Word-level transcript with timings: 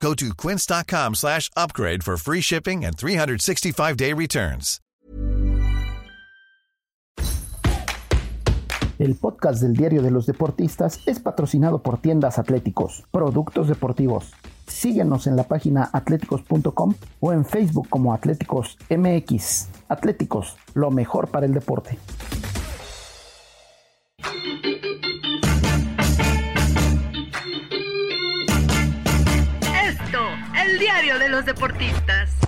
Go 0.00 0.14
to 0.14 0.34
quince.com 0.34 1.14
slash 1.14 1.50
upgrade 1.56 2.02
for 2.04 2.16
free 2.16 2.40
shipping 2.40 2.84
and 2.84 2.96
365-day 2.96 4.12
returns. 4.12 4.80
El 8.98 9.14
podcast 9.14 9.60
del 9.60 9.74
Diario 9.74 10.00
de 10.00 10.10
los 10.10 10.24
Deportistas 10.24 11.00
es 11.04 11.20
patrocinado 11.20 11.82
por 11.82 11.98
Tiendas 11.98 12.38
Atléticos, 12.38 13.04
Productos 13.10 13.68
Deportivos. 13.68 14.32
Síguenos 14.66 15.26
en 15.26 15.36
la 15.36 15.44
página 15.44 15.90
atléticos.com 15.92 16.94
o 17.20 17.32
en 17.32 17.44
Facebook 17.44 17.88
como 17.90 18.14
Atléticos 18.14 18.78
MX. 18.88 19.68
Atléticos, 19.88 20.56
lo 20.72 20.90
mejor 20.90 21.28
para 21.28 21.44
el 21.44 21.52
deporte. 21.52 21.98
Los 31.36 31.44
deportistas. 31.44 32.45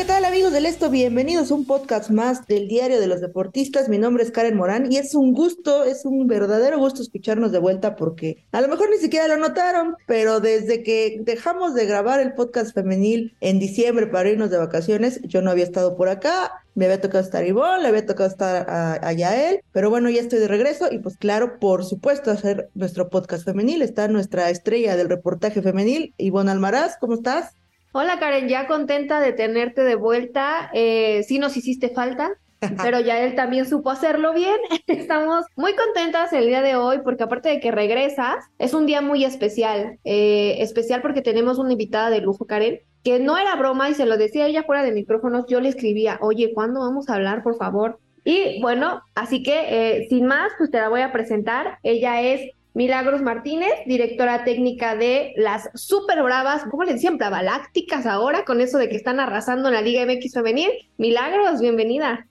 ¿Qué 0.00 0.06
tal 0.06 0.24
amigos 0.24 0.50
del 0.50 0.64
Esto? 0.64 0.88
Bienvenidos 0.88 1.50
a 1.50 1.54
un 1.54 1.66
podcast 1.66 2.08
más 2.08 2.46
del 2.46 2.68
Diario 2.68 3.00
de 3.00 3.06
los 3.06 3.20
Deportistas. 3.20 3.90
Mi 3.90 3.98
nombre 3.98 4.22
es 4.22 4.30
Karen 4.30 4.56
Morán 4.56 4.90
y 4.90 4.96
es 4.96 5.14
un 5.14 5.34
gusto, 5.34 5.84
es 5.84 6.06
un 6.06 6.26
verdadero 6.26 6.78
gusto 6.78 7.02
escucharnos 7.02 7.52
de 7.52 7.58
vuelta 7.58 7.96
porque 7.96 8.42
a 8.50 8.62
lo 8.62 8.68
mejor 8.68 8.88
ni 8.88 8.96
siquiera 8.96 9.28
lo 9.28 9.36
notaron, 9.36 9.96
pero 10.06 10.40
desde 10.40 10.82
que 10.82 11.18
dejamos 11.20 11.74
de 11.74 11.84
grabar 11.84 12.18
el 12.20 12.32
podcast 12.32 12.72
femenil 12.72 13.36
en 13.42 13.58
diciembre 13.58 14.06
para 14.06 14.30
irnos 14.30 14.48
de 14.48 14.56
vacaciones, 14.56 15.20
yo 15.24 15.42
no 15.42 15.50
había 15.50 15.64
estado 15.64 15.98
por 15.98 16.08
acá. 16.08 16.50
Me 16.74 16.86
había 16.86 17.02
tocado 17.02 17.22
estar 17.22 17.46
Ivonne, 17.46 17.82
le 17.82 17.88
había 17.88 18.06
tocado 18.06 18.30
estar 18.30 18.70
a, 18.70 19.06
a 19.06 19.12
Yael, 19.12 19.60
pero 19.70 19.90
bueno, 19.90 20.08
ya 20.08 20.22
estoy 20.22 20.38
de 20.38 20.48
regreso 20.48 20.88
y 20.90 21.00
pues 21.00 21.18
claro, 21.18 21.58
por 21.58 21.84
supuesto, 21.84 22.30
hacer 22.30 22.70
nuestro 22.72 23.10
podcast 23.10 23.44
femenil. 23.44 23.82
Está 23.82 24.08
nuestra 24.08 24.48
estrella 24.48 24.96
del 24.96 25.10
reportaje 25.10 25.60
femenil, 25.60 26.14
Ivonne 26.16 26.52
Almaraz, 26.52 26.96
¿cómo 26.98 27.12
estás? 27.16 27.59
Hola 27.92 28.20
Karen, 28.20 28.48
ya 28.48 28.68
contenta 28.68 29.18
de 29.18 29.32
tenerte 29.32 29.82
de 29.82 29.96
vuelta. 29.96 30.70
Eh, 30.74 31.24
sí 31.24 31.40
nos 31.40 31.56
hiciste 31.56 31.88
falta, 31.88 32.30
pero 32.82 33.00
ya 33.00 33.20
él 33.20 33.34
también 33.34 33.68
supo 33.68 33.90
hacerlo 33.90 34.32
bien. 34.32 34.56
Estamos 34.86 35.44
muy 35.56 35.74
contentas 35.74 36.32
el 36.32 36.46
día 36.46 36.62
de 36.62 36.76
hoy 36.76 36.98
porque 37.02 37.24
aparte 37.24 37.48
de 37.48 37.58
que 37.58 37.72
regresas, 37.72 38.44
es 38.58 38.74
un 38.74 38.86
día 38.86 39.00
muy 39.00 39.24
especial. 39.24 39.98
Eh, 40.04 40.58
especial 40.60 41.02
porque 41.02 41.20
tenemos 41.20 41.58
una 41.58 41.72
invitada 41.72 42.10
de 42.10 42.20
lujo, 42.20 42.46
Karen, 42.46 42.78
que 43.02 43.18
no 43.18 43.36
era 43.36 43.56
broma 43.56 43.90
y 43.90 43.94
se 43.94 44.06
lo 44.06 44.16
decía 44.16 44.46
ella 44.46 44.62
fuera 44.62 44.84
de 44.84 44.92
micrófonos. 44.92 45.46
Yo 45.48 45.60
le 45.60 45.68
escribía, 45.68 46.18
oye, 46.20 46.52
¿cuándo 46.54 46.80
vamos 46.80 47.08
a 47.08 47.16
hablar, 47.16 47.42
por 47.42 47.56
favor? 47.56 47.98
Y 48.24 48.60
bueno, 48.60 49.02
así 49.16 49.42
que 49.42 49.64
eh, 50.02 50.06
sin 50.08 50.26
más, 50.26 50.52
pues 50.58 50.70
te 50.70 50.78
la 50.78 50.88
voy 50.88 51.00
a 51.00 51.10
presentar. 51.10 51.78
Ella 51.82 52.22
es 52.22 52.52
Milagros 52.72 53.20
Martínez, 53.20 53.72
directora 53.86 54.44
técnica 54.44 54.94
de 54.94 55.32
las 55.36 55.70
Super 55.74 56.22
Bravas, 56.22 56.64
¿cómo 56.70 56.84
le 56.84 56.92
decían? 56.92 57.18
Bravalácticas 57.18 58.06
ahora, 58.06 58.44
con 58.44 58.60
eso 58.60 58.78
de 58.78 58.88
que 58.88 58.96
están 58.96 59.18
arrasando 59.18 59.68
en 59.68 59.74
la 59.74 59.82
Liga 59.82 60.06
MX 60.06 60.34
Femenil. 60.34 60.70
Milagros, 60.96 61.60
bienvenida. 61.60 62.28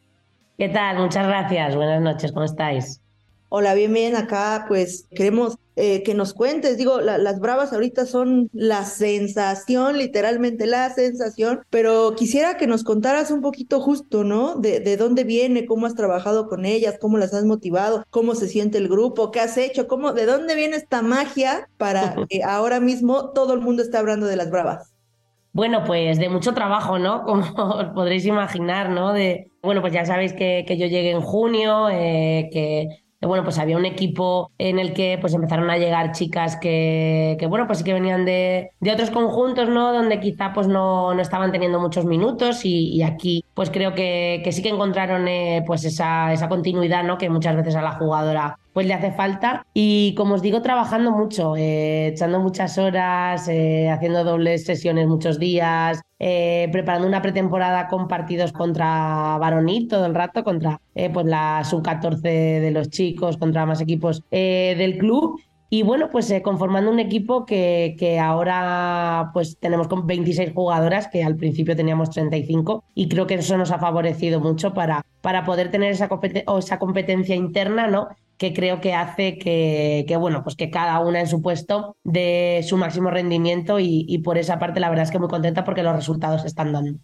¿Qué 0.58 0.70
tal? 0.70 0.98
Muchas 0.98 1.28
gracias. 1.28 1.76
Buenas 1.76 2.02
noches, 2.02 2.32
¿cómo 2.32 2.46
estáis? 2.46 3.02
Hola, 3.52 3.74
bien, 3.74 3.92
bien, 3.92 4.16
acá 4.16 4.66
pues 4.68 5.08
queremos 5.10 5.58
eh, 5.76 6.04
que 6.04 6.14
nos 6.14 6.36
cuentes, 6.36 6.78
digo, 6.78 7.02
la, 7.02 7.18
las 7.18 7.40
Bravas 7.40 7.74
ahorita 7.74 8.06
son 8.06 8.48
la 8.54 8.86
sensación, 8.86 9.98
literalmente 9.98 10.68
la 10.68 10.90
sensación, 10.92 11.62
pero 11.72 12.14
quisiera 12.16 12.58
que 12.58 12.68
nos 12.68 12.84
contaras 12.84 13.32
un 13.32 13.42
poquito 13.42 13.82
justo, 13.82 14.24
¿no? 14.24 14.56
De, 14.56 14.82
de 14.82 14.98
dónde 14.98 15.24
viene, 15.24 15.66
cómo 15.66 15.88
has 15.88 15.96
trabajado 15.96 16.48
con 16.48 16.64
ellas, 16.64 16.98
cómo 17.02 17.18
las 17.18 17.34
has 17.34 17.44
motivado, 17.44 18.04
cómo 18.12 18.36
se 18.36 18.48
siente 18.48 18.78
el 18.78 18.88
grupo, 18.88 19.32
qué 19.32 19.40
has 19.40 19.58
hecho, 19.58 19.88
cómo, 19.88 20.14
de 20.14 20.28
dónde 20.28 20.54
viene 20.54 20.76
esta 20.76 21.02
magia 21.02 21.68
para 21.78 22.18
que 22.30 22.44
ahora 22.44 22.80
mismo 22.80 23.32
todo 23.32 23.56
el 23.56 23.62
mundo 23.62 23.82
esté 23.82 23.98
hablando 23.98 24.28
de 24.28 24.36
las 24.36 24.52
Bravas. 24.52 24.94
Bueno, 25.54 25.84
pues 25.86 26.20
de 26.20 26.30
mucho 26.30 26.54
trabajo, 26.54 27.00
¿no? 27.00 27.24
Como 27.26 27.42
os 27.42 27.88
podréis 27.96 28.26
imaginar, 28.26 28.92
¿no? 28.92 29.12
De, 29.14 29.52
bueno, 29.64 29.82
pues 29.82 29.94
ya 29.94 30.06
sabéis 30.06 30.34
que, 30.34 30.66
que 30.68 30.78
yo 30.78 30.86
llegué 30.86 31.12
en 31.12 31.22
junio, 31.22 31.90
eh, 31.90 32.50
que 32.52 33.09
bueno, 33.22 33.44
pues 33.44 33.60
había 33.60 33.78
un 33.78 33.86
equipo 33.86 34.52
en 34.58 34.80
el 34.80 34.94
que 34.94 35.18
pues 35.20 35.34
empezaron 35.34 35.70
a 35.70 35.78
llegar 35.78 36.14
chicas 36.14 36.56
que, 36.56 37.36
que 37.40 37.48
bueno, 37.48 37.68
pues 37.68 37.80
sí 37.80 37.84
que 37.84 37.94
venían 37.94 38.24
de, 38.26 38.72
de, 38.80 38.92
otros 38.92 39.12
conjuntos, 39.12 39.68
¿no? 39.68 39.92
Donde 39.92 40.20
quizá 40.20 40.54
pues 40.54 40.68
no, 40.68 41.14
no 41.14 41.22
estaban 41.22 41.52
teniendo 41.52 41.80
muchos 41.82 42.06
minutos 42.06 42.62
y, 42.64 43.02
aquí 43.04 43.44
pues 43.54 43.70
creo 43.70 43.94
que, 43.94 44.42
que, 44.44 44.52
sí 44.52 44.62
que 44.62 44.70
encontraron 44.70 45.28
eh, 45.28 45.64
pues 45.68 45.84
esa, 45.84 46.32
esa 46.32 46.48
continuidad, 46.48 47.04
¿no? 47.04 47.18
Que 47.18 47.30
muchas 47.30 47.56
veces 47.56 47.76
a 47.76 47.82
la 47.82 47.92
jugadora 47.92 48.58
pues 48.74 48.88
le 48.88 48.94
hace 48.94 49.12
falta. 49.12 49.66
Y 49.74 50.14
como 50.16 50.36
os 50.36 50.42
digo, 50.42 50.62
trabajando 50.62 51.12
mucho, 51.12 51.56
eh, 51.56 52.08
echando 52.08 52.40
muchas 52.40 52.78
horas, 52.78 53.48
eh, 53.48 53.90
haciendo 53.90 54.24
dobles 54.24 54.66
sesiones 54.66 55.08
muchos 55.08 55.40
días, 55.40 56.02
eh, 56.20 56.70
preparando 56.72 57.08
una 57.08 57.22
pretemporada 57.22 57.88
con 57.88 58.08
partidos 58.08 58.52
contra 58.52 59.38
varonil 59.40 59.88
todo 59.88 60.06
el 60.06 60.16
rato, 60.16 60.44
contra 60.44 60.80
pues 61.14 61.26
la 61.26 61.64
sub-14 61.64 62.22
de 62.22 62.72
los 62.72 62.90
chicos, 62.90 63.38
contra 63.38 63.66
más 63.66 63.82
equipos 63.82 64.24
del 64.30 64.98
club. 64.98 65.40
Y 65.72 65.84
bueno, 65.84 66.10
pues 66.12 66.34
conformando 66.44 66.92
un 66.92 67.00
equipo 67.00 67.46
que, 67.46 67.96
que, 67.98 68.20
ahora 68.20 69.30
pues 69.34 69.58
tenemos 69.60 69.88
con 69.88 70.08
26 70.08 70.52
jugadoras, 70.54 71.08
que 71.08 71.24
al 71.24 71.36
principio 71.36 71.76
teníamos 71.76 72.10
35, 72.10 72.84
y 72.96 73.08
creo 73.08 73.28
que 73.28 73.36
eso 73.36 73.56
nos 73.56 73.72
ha 73.72 73.78
favorecido 73.78 74.40
mucho 74.40 74.74
para, 74.74 75.06
para 75.22 75.46
poder 75.46 75.70
tener 75.70 75.92
esa, 75.92 76.10
esa 76.58 76.80
competencia 76.80 77.36
interna, 77.36 77.88
¿no? 77.88 78.10
Que 78.40 78.54
creo 78.54 78.80
que 78.80 78.94
hace 78.94 79.38
que, 79.38 80.06
que, 80.08 80.16
bueno, 80.16 80.44
pues 80.44 80.56
que 80.56 80.72
cada 80.72 81.00
una 81.02 81.20
en 81.20 81.28
su 81.28 81.42
puesto 81.42 81.98
de 82.06 82.66
su 82.68 82.78
máximo 82.78 83.12
rendimiento 83.12 83.80
y, 83.80 84.06
y 84.08 84.20
por 84.20 84.38
esa 84.38 84.58
parte 84.58 84.80
la 84.80 84.90
verdad 84.90 85.04
es 85.04 85.12
que 85.12 85.20
muy 85.20 85.28
contenta 85.28 85.66
porque 85.66 85.84
los 85.84 85.94
resultados 85.94 86.46
están 86.46 86.72
dando. 86.72 87.00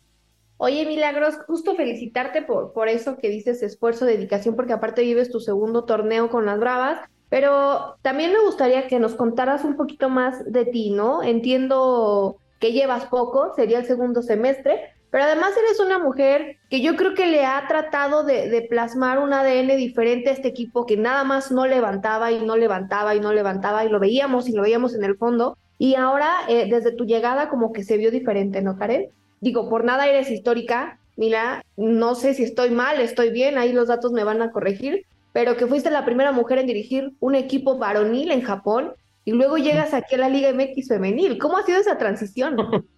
Oye, 0.57 0.85
Milagros, 0.85 1.35
justo 1.46 1.75
felicitarte 1.75 2.41
por, 2.41 2.72
por 2.72 2.88
eso 2.88 3.18
que 3.18 3.29
dices 3.29 3.62
esfuerzo, 3.62 4.06
dedicación, 4.06 4.56
porque 4.56 4.72
aparte 4.72 5.01
vives 5.01 5.29
tu 5.29 5.41
segundo 5.41 5.84
torneo 5.84 6.29
con 6.29 6.46
las 6.46 6.57
Bravas, 6.57 7.01
pero 7.28 7.97
también 8.02 8.31
me 8.31 8.40
gustaría 8.40 8.88
que 8.88 8.97
nos 9.00 9.16
contaras 9.16 9.66
un 9.66 9.75
poquito 9.75 10.09
más 10.09 10.50
de 10.50 10.63
ti, 10.63 10.91
¿no? 10.91 11.22
Entiendo 11.22 12.38
que 12.62 12.72
llevas 12.72 13.07
poco, 13.07 13.53
sería 13.57 13.79
el 13.79 13.85
segundo 13.85 14.22
semestre, 14.22 14.95
pero 15.16 15.28
además 15.28 15.53
eres 15.58 15.80
una 15.80 15.98
mujer 15.98 16.58
que 16.70 16.81
yo 16.81 16.98
creo 16.98 17.14
que 17.14 17.26
le 17.26 17.46
ha 17.46 17.66
tratado 17.70 18.26
de, 18.26 18.50
de, 18.50 18.64
plasmar 18.64 19.18
un 19.20 19.31
ADN 19.31 19.78
diferente 19.78 20.30
a 20.30 20.34
este 20.34 20.50
equipo 20.50 20.86
que 20.86 20.98
nada 20.98 21.24
más 21.24 21.53
no 21.53 21.66
levantaba 21.66 22.34
y 22.34 22.44
no 22.44 22.58
levantaba 22.58 23.16
y 23.16 23.22
no 23.22 23.31
levantaba 23.31 23.86
y 23.86 23.88
lo 23.88 24.02
veíamos 24.02 24.50
y 24.50 24.52
lo 24.52 24.64
veíamos 24.64 24.94
en 24.94 25.06
el 25.06 25.16
fondo. 25.16 25.58
Y 25.78 25.96
ahora, 25.96 26.34
eh, 26.50 26.68
desde 26.70 26.92
tu 26.92 27.06
llegada, 27.06 27.48
como 27.48 27.72
que 27.72 27.86
se 27.86 27.96
vio 27.96 28.12
diferente, 28.12 28.62
¿no, 28.62 28.78
Karen? 28.78 29.08
Digo, 29.40 29.70
por 29.70 29.86
nada 29.86 30.06
eres 30.06 30.30
histórica, 30.30 31.00
Mira, 31.16 31.64
no 31.78 32.14
sé 32.16 32.34
si 32.34 32.44
estoy 32.44 32.72
mal, 32.72 33.00
estoy 33.00 33.30
bien, 33.30 33.58
ahí 33.58 33.72
los 33.72 33.88
datos 33.88 34.12
me 34.12 34.26
van 34.26 34.42
a 34.42 34.52
corregir, 34.52 35.06
pero 35.32 35.56
que 35.56 35.66
fuiste 35.66 35.90
la 35.90 36.03
primera 36.03 36.34
mujer 36.34 36.58
en 36.58 36.68
dirigir 36.68 37.14
un 37.22 37.36
equipo 37.36 37.78
varonil 37.78 38.32
en 38.32 38.42
Japón 38.42 38.92
y 39.24 39.32
luego 39.32 39.58
llegas 39.58 39.94
aquí 39.94 40.16
a 40.16 40.18
la 40.18 40.30
Liga 40.30 40.52
MX 40.52 40.90
femenil. 40.90 41.38
¿Cómo 41.38 41.58
ha 41.58 41.64
sido 41.64 41.80
esa 41.80 41.97
transición? 41.97 42.58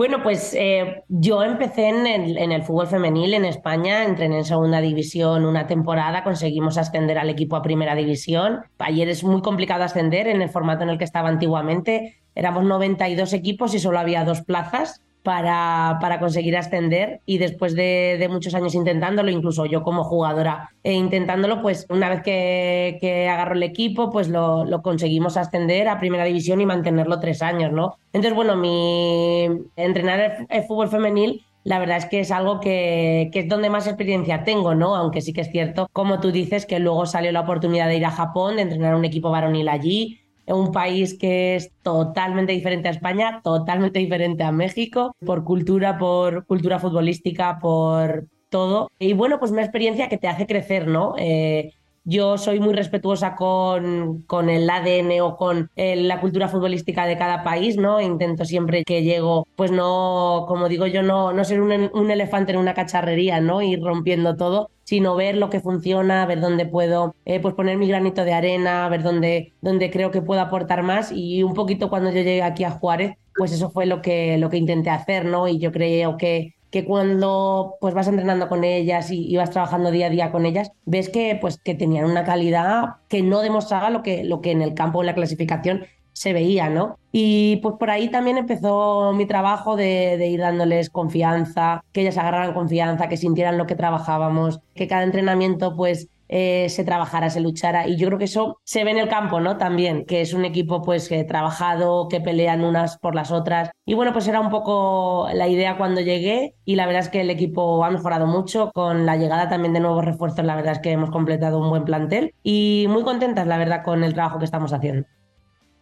Bueno, 0.00 0.22
pues 0.22 0.54
eh, 0.58 1.04
yo 1.08 1.42
empecé 1.42 1.90
en 1.90 2.06
el, 2.06 2.38
en 2.38 2.52
el, 2.52 2.62
fútbol 2.62 2.86
femenil 2.86 3.34
en 3.34 3.44
España, 3.44 4.02
entrené 4.06 4.38
en 4.38 4.44
segunda 4.46 4.80
división 4.80 5.44
una 5.44 5.66
temporada, 5.66 6.24
conseguimos 6.24 6.78
ascender 6.78 7.18
al 7.18 7.28
equipo 7.28 7.54
a 7.54 7.60
primera 7.60 7.94
división. 7.94 8.62
Ayer 8.78 9.10
es 9.10 9.22
muy 9.24 9.42
complicado 9.42 9.84
ascender 9.84 10.26
en 10.26 10.40
el 10.40 10.48
formato 10.48 10.84
en 10.84 10.88
el 10.88 10.96
que 10.96 11.04
estaba 11.04 11.28
antiguamente. 11.28 12.16
Éramos 12.34 12.64
92 12.64 13.34
equipos 13.34 13.74
y 13.74 13.78
solo 13.78 13.98
había 13.98 14.24
dos 14.24 14.40
plazas 14.40 15.02
para, 15.22 15.98
para 16.00 16.18
conseguir 16.18 16.56
ascender 16.56 17.20
y 17.26 17.38
después 17.38 17.74
de, 17.74 18.26
muchos 18.30 18.54
años 18.54 18.74
intentándolo, 18.74 19.30
incluso 19.30 19.66
yo 19.66 19.82
como 19.82 20.04
jugadora 20.04 20.70
e 20.82 20.92
intentándolo, 20.92 21.60
pues 21.62 21.86
una 21.90 22.08
vez 22.08 22.22
que, 22.22 22.98
que 23.00 23.28
agarro 23.28 23.54
el 23.54 23.62
equipo, 23.62 24.10
pues 24.10 24.28
lo, 24.28 24.64
lo, 24.64 24.82
conseguimos 24.82 25.36
ascender 25.36 25.88
a 25.88 25.98
primera 25.98 26.24
división 26.24 26.60
y 26.60 26.66
mantenerlo 26.66 27.20
tres 27.20 27.42
años, 27.42 27.72
¿no? 27.72 27.96
Entonces, 28.12 28.34
bueno, 28.34 28.56
mi 28.56 29.46
entrenar 29.76 30.20
el, 30.20 30.46
el 30.48 30.64
fútbol 30.64 30.88
femenil 30.88 31.44
la 31.62 31.78
verdad 31.78 31.98
es 31.98 32.06
que 32.06 32.20
es 32.20 32.30
algo 32.30 32.58
que, 32.60 33.28
que, 33.32 33.40
es 33.40 33.48
donde 33.48 33.68
más 33.68 33.86
experiencia 33.86 34.44
tengo, 34.44 34.74
¿no? 34.74 34.96
Aunque 34.96 35.20
sí 35.20 35.32
que 35.32 35.42
es 35.42 35.50
cierto, 35.50 35.88
como 35.92 36.20
tú 36.20 36.32
dices, 36.32 36.64
que 36.64 36.78
luego 36.78 37.04
salió 37.04 37.32
la 37.32 37.40
oportunidad 37.40 37.88
de 37.88 37.96
ir 37.96 38.06
a 38.06 38.10
Japón, 38.10 38.56
de 38.56 38.62
entrenar 38.62 38.94
un 38.94 39.04
equipo 39.04 39.30
varonil 39.30 39.68
allí, 39.68 40.19
un 40.54 40.72
país 40.72 41.16
que 41.18 41.56
es 41.56 41.72
totalmente 41.82 42.52
diferente 42.52 42.88
a 42.88 42.92
España, 42.92 43.40
totalmente 43.42 43.98
diferente 43.98 44.42
a 44.42 44.52
México, 44.52 45.14
por 45.24 45.44
cultura, 45.44 45.98
por 45.98 46.46
cultura 46.46 46.78
futbolística, 46.78 47.58
por 47.58 48.26
todo. 48.48 48.90
Y 48.98 49.12
bueno, 49.14 49.38
pues 49.38 49.52
una 49.52 49.62
experiencia 49.62 50.08
que 50.08 50.18
te 50.18 50.28
hace 50.28 50.46
crecer, 50.46 50.86
¿no? 50.88 51.14
Eh, 51.18 51.72
yo 52.10 52.38
soy 52.38 52.58
muy 52.58 52.74
respetuosa 52.74 53.36
con, 53.36 54.22
con 54.22 54.50
el 54.50 54.68
ADN 54.68 55.20
o 55.20 55.36
con 55.36 55.70
eh, 55.76 55.94
la 55.94 56.20
cultura 56.20 56.48
futbolística 56.48 57.06
de 57.06 57.16
cada 57.16 57.44
país, 57.44 57.76
¿no? 57.76 58.00
Intento 58.00 58.44
siempre 58.44 58.82
que 58.84 59.04
llego, 59.04 59.46
pues 59.54 59.70
no, 59.70 60.44
como 60.48 60.68
digo 60.68 60.86
yo, 60.88 61.02
no, 61.04 61.32
no 61.32 61.44
ser 61.44 61.60
un, 61.60 61.90
un 61.94 62.10
elefante 62.10 62.50
en 62.50 62.58
una 62.58 62.74
cacharrería, 62.74 63.40
¿no? 63.40 63.62
Ir 63.62 63.80
rompiendo 63.80 64.36
todo, 64.36 64.70
sino 64.82 65.14
ver 65.14 65.36
lo 65.36 65.50
que 65.50 65.60
funciona, 65.60 66.26
ver 66.26 66.40
dónde 66.40 66.66
puedo 66.66 67.14
eh, 67.24 67.38
pues 67.38 67.54
poner 67.54 67.78
mi 67.78 67.86
granito 67.86 68.24
de 68.24 68.32
arena, 68.32 68.88
ver 68.88 69.04
dónde, 69.04 69.54
dónde 69.60 69.90
creo 69.92 70.10
que 70.10 70.20
puedo 70.20 70.40
aportar 70.40 70.82
más. 70.82 71.12
Y 71.12 71.44
un 71.44 71.54
poquito 71.54 71.88
cuando 71.88 72.10
yo 72.10 72.16
llegué 72.16 72.42
aquí 72.42 72.64
a 72.64 72.72
Juárez, 72.72 73.14
pues 73.36 73.52
eso 73.52 73.70
fue 73.70 73.86
lo 73.86 74.02
que, 74.02 74.36
lo 74.36 74.50
que 74.50 74.56
intenté 74.56 74.90
hacer, 74.90 75.26
¿no? 75.26 75.46
Y 75.46 75.60
yo 75.60 75.70
creo 75.70 76.16
que 76.16 76.54
que 76.70 76.84
cuando 76.84 77.76
pues 77.80 77.94
vas 77.94 78.08
entrenando 78.08 78.48
con 78.48 78.64
ellas 78.64 79.10
y, 79.10 79.36
vas 79.36 79.50
trabajando 79.50 79.90
día 79.90 80.06
a 80.06 80.10
día 80.10 80.32
con 80.32 80.46
ellas, 80.46 80.72
ves 80.84 81.08
que 81.08 81.36
pues 81.40 81.58
que 81.58 81.74
tenían 81.74 82.04
una 82.04 82.24
calidad 82.24 82.96
que 83.08 83.22
no 83.22 83.40
demostraba 83.40 83.90
lo 83.90 84.02
que, 84.02 84.24
lo 84.24 84.40
que 84.40 84.52
en 84.52 84.62
el 84.62 84.74
campo, 84.74 85.02
en 85.02 85.06
la 85.06 85.14
clasificación, 85.14 85.84
se 86.12 86.32
veía, 86.32 86.68
¿no? 86.68 86.98
Y 87.12 87.56
pues 87.62 87.76
por 87.78 87.90
ahí 87.90 88.08
también 88.08 88.36
empezó 88.36 89.12
mi 89.12 89.26
trabajo 89.26 89.76
de, 89.76 90.16
de, 90.18 90.26
ir 90.26 90.40
dándoles 90.40 90.90
confianza, 90.90 91.82
que 91.92 92.02
ellas 92.02 92.18
agarraran 92.18 92.52
confianza, 92.52 93.08
que 93.08 93.16
sintieran 93.16 93.56
lo 93.56 93.66
que 93.66 93.74
trabajábamos, 93.74 94.60
que 94.74 94.86
cada 94.86 95.04
entrenamiento 95.04 95.76
pues 95.76 96.08
eh, 96.32 96.68
se 96.68 96.84
trabajara, 96.84 97.28
se 97.28 97.40
luchara. 97.40 97.88
Y 97.88 97.96
yo 97.96 98.06
creo 98.06 98.18
que 98.18 98.26
eso 98.26 98.60
se 98.64 98.84
ve 98.84 98.92
en 98.92 98.98
el 98.98 99.08
campo, 99.08 99.40
¿no? 99.40 99.58
También, 99.58 100.06
que 100.06 100.20
es 100.20 100.32
un 100.32 100.44
equipo 100.44 100.80
pues 100.80 101.08
que 101.08 101.24
trabajado, 101.24 102.06
que 102.08 102.20
pelean 102.20 102.64
unas 102.64 102.98
por 102.98 103.16
las 103.16 103.32
otras. 103.32 103.70
Y 103.84 103.94
bueno, 103.94 104.12
pues 104.12 104.28
era 104.28 104.40
un 104.40 104.48
poco 104.48 105.28
la 105.34 105.48
idea 105.48 105.76
cuando 105.76 106.00
llegué 106.00 106.54
y 106.64 106.76
la 106.76 106.86
verdad 106.86 107.02
es 107.02 107.08
que 107.08 107.22
el 107.22 107.30
equipo 107.30 107.84
ha 107.84 107.90
mejorado 107.90 108.28
mucho 108.28 108.70
con 108.72 109.06
la 109.06 109.16
llegada 109.16 109.48
también 109.48 109.72
de 109.74 109.80
nuevos 109.80 110.04
refuerzos. 110.04 110.44
La 110.44 110.54
verdad 110.54 110.74
es 110.74 110.78
que 110.78 110.92
hemos 110.92 111.10
completado 111.10 111.58
un 111.58 111.68
buen 111.68 111.84
plantel 111.84 112.32
y 112.44 112.86
muy 112.88 113.02
contentas, 113.02 113.48
la 113.48 113.58
verdad, 113.58 113.82
con 113.82 114.04
el 114.04 114.14
trabajo 114.14 114.38
que 114.38 114.44
estamos 114.44 114.72
haciendo. 114.72 115.08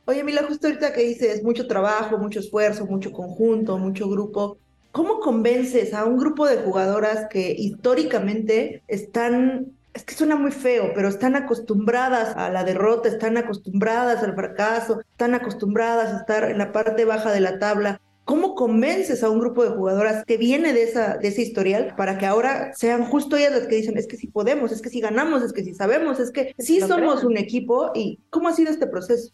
Oye, 0.07 0.25
Mila, 0.25 0.45
justo 0.49 0.69
ahorita 0.69 0.95
que 0.95 1.03
dices 1.03 1.45
mucho 1.45 1.67
trabajo, 1.67 2.17
mucho 2.17 2.41
esfuerzo, 2.41 2.87
mucho 2.87 3.13
conjunto, 3.13 3.77
mucho 3.77 4.09
grupo, 4.09 4.57
¿cómo 4.93 5.21
convences 5.21 5.93
a 5.93 6.07
un 6.07 6.17
grupo 6.17 6.47
de 6.47 6.57
jugadoras 6.57 7.27
que 7.29 7.53
históricamente 7.53 8.83
están 8.89 9.78
es 9.99 10.05
que 10.05 10.15
suena 10.15 10.37
muy 10.37 10.53
feo, 10.53 10.93
pero 10.95 11.09
están 11.09 11.35
acostumbradas 11.35 12.37
a 12.37 12.51
la 12.51 12.63
derrota, 12.63 13.09
están 13.09 13.37
acostumbradas 13.37 14.23
al 14.23 14.37
fracaso, 14.37 15.01
están 15.01 15.35
acostumbradas 15.35 16.15
a 16.15 16.19
estar 16.19 16.49
en 16.49 16.59
la 16.59 16.71
parte 16.71 17.05
baja 17.05 17.33
de 17.33 17.41
la 17.41 17.59
tabla. 17.59 18.01
¿Cómo 18.25 18.55
convences 18.55 19.25
a 19.25 19.31
un 19.31 19.41
grupo 19.41 19.65
de 19.65 19.71
jugadoras 19.71 20.25
que 20.25 20.37
viene 20.37 20.73
de, 20.73 20.85
esa, 20.85 21.17
de 21.17 21.27
ese 21.27 21.43
historial 21.43 21.95
para 21.97 22.17
que 22.17 22.27
ahora 22.27 22.73
sean 22.75 23.07
justo 23.07 23.37
ellas 23.37 23.51
las 23.51 23.67
que 23.67 23.75
dicen, 23.75 23.99
es 23.99 24.07
que 24.07 24.17
si 24.17 24.29
podemos, 24.29 24.71
es 24.71 24.83
que 24.83 24.89
si 24.89 25.01
ganamos, 25.01 25.43
es 25.43 25.53
que 25.53 25.65
si 25.65 25.75
sabemos, 25.75 26.21
es 26.21 26.31
que 26.31 26.55
sí 26.59 26.81
somos 26.81 27.25
un 27.25 27.37
equipo? 27.37 27.91
¿Y 27.93 28.21
cómo 28.31 28.47
ha 28.47 28.53
sido 28.53 28.71
este 28.71 28.87
proceso? 28.87 29.33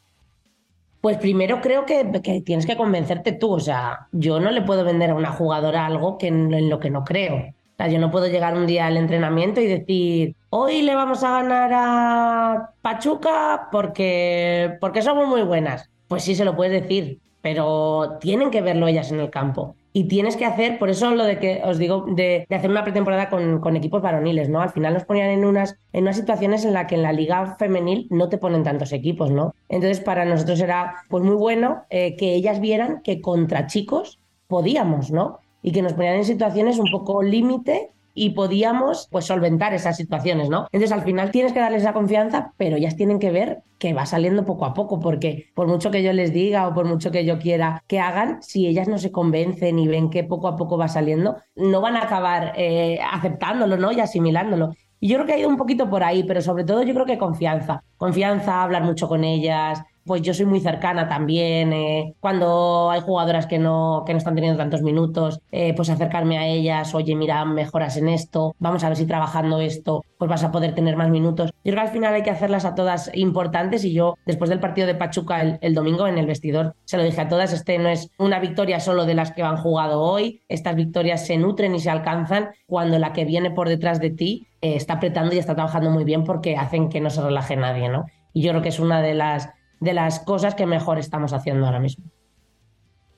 Pues 1.03 1.19
primero 1.19 1.61
creo 1.61 1.85
que, 1.85 2.11
que, 2.23 2.41
tienes 2.41 2.65
que 2.65 2.79
convencerte 2.79 3.33
tú. 3.33 3.51
O 3.51 3.61
sea, 3.61 4.09
yo 4.13 4.41
no 4.41 4.51
le 4.51 4.63
puedo 4.63 4.83
vender 4.83 5.11
a 5.11 5.15
una 5.15 5.33
jugadora 5.33 5.85
algo 5.85 6.17
que 6.17 6.29
en 6.29 6.71
lo 6.71 6.81
que 6.81 6.89
no 6.89 7.05
creo 7.05 7.53
yo 7.91 7.99
no 7.99 8.11
puedo 8.11 8.27
llegar 8.29 8.57
un 8.57 8.67
día 8.67 8.87
al 8.87 8.97
entrenamiento 8.97 9.61
y 9.61 9.67
decir, 9.67 10.37
hoy 10.57 10.83
le 10.83 10.95
vamos 10.95 11.25
a 11.25 11.43
ganar 11.43 11.71
a 11.75 12.71
Pachuca 12.81 13.69
porque, 13.73 14.77
porque 14.81 15.03
somos 15.03 15.27
muy 15.27 15.43
buenas. 15.43 15.91
Pues 16.07 16.23
sí, 16.23 16.37
se 16.37 16.45
lo 16.45 16.55
puedes 16.55 16.81
decir, 16.81 17.19
pero 17.41 18.19
tienen 18.21 18.53
que 18.53 18.63
verlo 18.63 18.87
ellas 18.87 19.11
en 19.11 19.19
el 19.19 19.31
campo. 19.31 19.75
Y 19.93 20.05
tienes 20.05 20.37
que 20.37 20.45
hacer, 20.45 20.79
por 20.79 20.91
eso 20.91 21.11
lo 21.11 21.25
de 21.25 21.41
que 21.41 21.61
os 21.65 21.79
digo, 21.79 22.07
de, 22.09 22.47
hacer 22.51 22.71
una 22.71 22.85
pretemporada 22.85 23.31
con, 23.31 23.77
equipos 23.77 24.01
varoniles, 24.01 24.49
¿no? 24.49 24.61
Al 24.61 24.71
final 24.71 24.95
nos 24.95 25.05
ponían 25.05 25.31
en 25.31 25.45
unas, 25.45 25.77
en 25.93 26.05
unas 26.05 26.17
situaciones 26.17 26.65
en 26.65 26.73
las 26.73 26.87
que 26.87 26.95
en 26.95 27.03
la 27.03 27.13
liga 27.13 27.57
femenil 27.59 28.07
no 28.11 28.29
te 28.29 28.39
ponen 28.39 28.63
tantos 28.63 28.93
equipos, 28.93 29.33
¿no? 29.33 29.57
Entonces 29.69 29.99
para 29.99 30.25
nosotros 30.25 30.61
era 30.61 31.03
pues 31.09 31.25
muy 31.25 31.35
bueno 31.35 31.83
eh, 31.91 32.15
que 32.15 32.33
ellas 32.33 32.61
vieran 32.61 33.03
que 33.03 33.21
contra 33.21 33.67
chicos 33.67 34.21
podíamos, 34.47 35.11
¿no? 35.11 35.41
y 35.67 35.73
que 35.73 35.81
nos 35.81 35.95
ponían 35.95 36.17
en 36.17 36.27
situaciones 36.27 36.79
un 36.79 36.91
poco 36.91 37.23
límite 37.23 37.91
y 38.15 38.31
podíamos 38.31 39.09
pues 39.11 39.27
solventar 39.27 39.75
esas 39.75 39.97
situaciones, 39.97 40.49
¿no? 40.49 40.69
Entonces 40.73 40.93
al 40.93 41.03
final 41.03 41.31
tienes 41.31 41.53
que 41.53 41.61
darles 41.61 41.83
esa 41.83 41.93
confianza, 41.93 42.53
pero 42.57 42.77
ellas 42.77 42.97
tienen 42.97 43.19
que 43.19 43.31
ver 43.31 43.63
que 43.79 43.93
va 43.93 44.07
saliendo 44.07 44.45
poco 44.45 44.65
a 44.65 44.73
poco, 44.73 45.01
porque 45.01 45.51
por 45.55 45.67
mucho 45.67 45.91
que 45.91 46.03
yo 46.03 46.13
les 46.13 46.33
diga 46.33 46.69
o 46.69 46.75
por 46.75 46.87
mucho 46.87 47.11
que 47.11 47.25
yo 47.25 47.39
quiera 47.39 47.83
que 47.87 47.99
hagan, 47.99 48.41
si 48.41 48.67
ellas 48.67 48.89
no 48.89 48.99
se 48.99 49.13
convencen 49.13 49.79
y 49.79 49.89
ven 49.89 50.11
que 50.11 50.25
poco 50.25 50.49
a 50.49 50.57
poco 50.57 50.79
va 50.79 50.89
saliendo, 50.89 51.37
no 51.57 51.81
van 51.81 51.97
a 51.97 52.05
acabar 52.05 52.53
eh, 52.57 52.99
aceptándolo, 53.13 53.77
¿no? 53.77 53.93
Y 53.93 54.01
asimilándolo. 54.01 54.73
Y 55.01 55.09
yo 55.09 55.17
creo 55.17 55.27
que 55.27 55.33
ha 55.35 55.39
ido 55.39 55.49
un 55.51 55.59
poquito 55.59 55.91
por 55.91 56.03
ahí, 56.03 56.23
pero 56.25 56.41
sobre 56.41 56.65
todo 56.65 56.83
yo 56.83 56.95
creo 56.95 57.05
que 57.05 57.19
confianza. 57.19 57.83
Confianza, 57.99 58.63
hablar 58.63 58.85
mucho 58.85 59.07
con 59.07 59.23
ellas, 59.25 59.83
pues 60.05 60.23
yo 60.23 60.35
soy 60.35 60.47
muy 60.47 60.61
cercana 60.61 61.09
también. 61.09 61.73
Eh, 61.73 62.15
cuando 62.21 62.91
hay 62.91 63.01
jugadoras 63.01 63.47
que 63.47 63.59
no, 63.59 64.05
que 64.07 64.13
no 64.13 64.19
están 64.19 64.35
teniendo 64.35 64.59
tantos 64.59 64.83
minutos, 64.83 65.41
eh, 65.53 65.75
pues 65.75 65.91
acercarme 65.91 66.39
a 66.39 66.47
ellas, 66.47 66.95
oye, 66.95 67.15
mira, 67.17 67.45
mejoras 67.45 67.97
en 67.97 68.09
esto, 68.09 68.55
vamos 68.59 68.85
a 68.85 68.89
ver 68.89 68.97
si 68.97 69.07
trabajando 69.07 69.61
esto, 69.61 70.05
pues 70.19 70.29
vas 70.29 70.45
a 70.45 70.53
poder 70.53 70.75
tener 70.75 70.97
más 70.97 71.11
minutos. 71.11 71.51
Yo 71.65 71.73
creo 71.73 71.77
que 71.77 71.89
al 71.89 71.93
final 71.93 72.15
hay 72.15 72.23
que 72.23 72.31
hacerlas 72.31 72.65
a 72.65 72.75
todas 72.75 73.11
importantes 73.15 73.85
y 73.85 73.93
yo, 73.93 74.15
después 74.27 74.51
del 74.51 74.61
partido 74.61 74.87
de 74.87 74.95
Pachuca 74.95 75.59
el, 75.61 75.75
domingo 75.75 76.07
en 76.07 76.19
el 76.19 76.27
vestidor, 76.27 76.75
se 76.85 76.97
lo 76.97 77.03
dije 77.03 77.21
a 77.21 77.29
todas, 77.29 77.53
este 77.53 77.79
no 77.79 77.89
es 77.89 78.11
una 78.19 78.39
victoria 78.39 78.81
solo 78.81 79.07
de 79.07 79.15
las 79.15 79.33
que 79.33 79.43
han 79.43 79.57
jugado 79.57 80.01
hoy, 80.01 80.43
estas 80.49 80.77
victorias 80.77 81.27
se 81.27 81.37
nutren 81.37 81.75
y 81.75 81.81
se 81.81 81.91
alcanzan 81.91 82.51
cuando 82.67 82.99
la 82.99 83.13
que 83.13 83.25
viene 83.25 83.51
por 83.51 83.69
detrás 83.69 84.01
de 84.01 84.11
ti 84.11 84.47
eh, 84.61 84.77
está 84.77 84.95
apretando 84.95 85.35
y 85.35 85.39
está 85.39 85.55
trabajando 85.55 85.91
muy 85.91 86.05
bien 86.05 86.25
porque 86.25 86.57
hacen 86.57 86.89
que 86.89 87.01
no 87.01 87.11
se 87.11 87.23
relaje 87.23 87.57
nadie, 87.57 87.89
¿no? 87.89 88.07
Y 88.33 88.43
yo 88.43 88.51
creo 88.51 88.63
que 88.63 88.69
es 88.69 88.81
una 88.81 89.01
de 89.01 89.15
las 89.15 89.51
de 89.85 89.95
las 89.95 90.21
cosas 90.21 90.55
que 90.55 90.67
mejor 90.67 90.99
estamos 90.99 91.33
haciendo 91.33 91.67
ahora 91.67 91.81
mismo. 91.81 92.05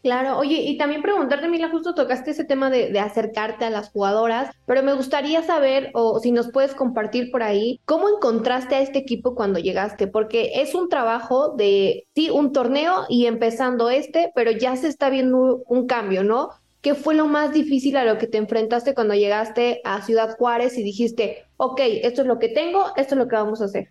Claro, 0.07 0.39
oye, 0.39 0.63
y 0.63 0.79
también 0.79 1.03
preguntarte, 1.03 1.49
Mila, 1.49 1.69
justo 1.69 1.93
tocaste 1.93 2.31
ese 2.31 2.45
tema 2.45 2.71
de, 2.71 2.97
acercarte 3.01 3.65
a 3.65 3.71
las 3.71 3.91
jugadoras, 3.91 4.55
pero 4.65 4.85
me 4.85 4.93
gustaría 4.93 5.43
saber, 5.43 5.91
o 5.95 6.21
si 6.21 6.31
nos 6.31 6.53
puedes 6.53 6.77
compartir 6.77 7.33
por 7.33 7.43
ahí, 7.43 7.81
cómo 7.87 8.09
encontraste 8.09 8.77
a 8.77 8.83
este 8.83 9.01
equipo 9.01 9.35
cuando 9.35 9.59
llegaste, 9.59 10.07
porque 10.07 10.53
es 10.63 10.77
un 10.77 10.89
trabajo 10.89 11.57
de, 11.57 12.07
sí, 12.15 12.31
un 12.31 12.53
torneo 12.53 13.07
y 13.09 13.27
empezando 13.27 13.91
este, 13.91 14.31
pero 14.37 14.53
ya 14.53 14.77
se 14.77 14.87
está 14.87 15.11
viendo 15.11 15.65
un 15.67 15.89
cambio, 15.89 16.23
¿no? 16.23 16.51
¿Qué 16.83 16.95
fue 16.95 17.17
lo 17.17 17.27
más 17.27 17.53
difícil 17.53 17.97
a 17.97 18.05
lo 18.05 18.17
que 18.17 18.29
te 18.29 18.39
enfrentaste 18.39 18.95
cuando 18.95 19.15
llegaste 19.15 19.81
a 19.83 20.03
Ciudad 20.03 20.37
Juárez 20.39 20.79
y 20.79 20.85
dijiste, 20.85 21.47
ok, 21.57 21.81
esto 22.05 22.23
es 22.23 22.29
lo 22.29 22.39
que 22.39 22.49
tengo, 22.49 22.93
esto 22.97 23.17
es 23.17 23.19
lo 23.19 23.27
que 23.27 23.35
vamos 23.35 23.61
a 23.61 23.65
hacer? 23.65 23.91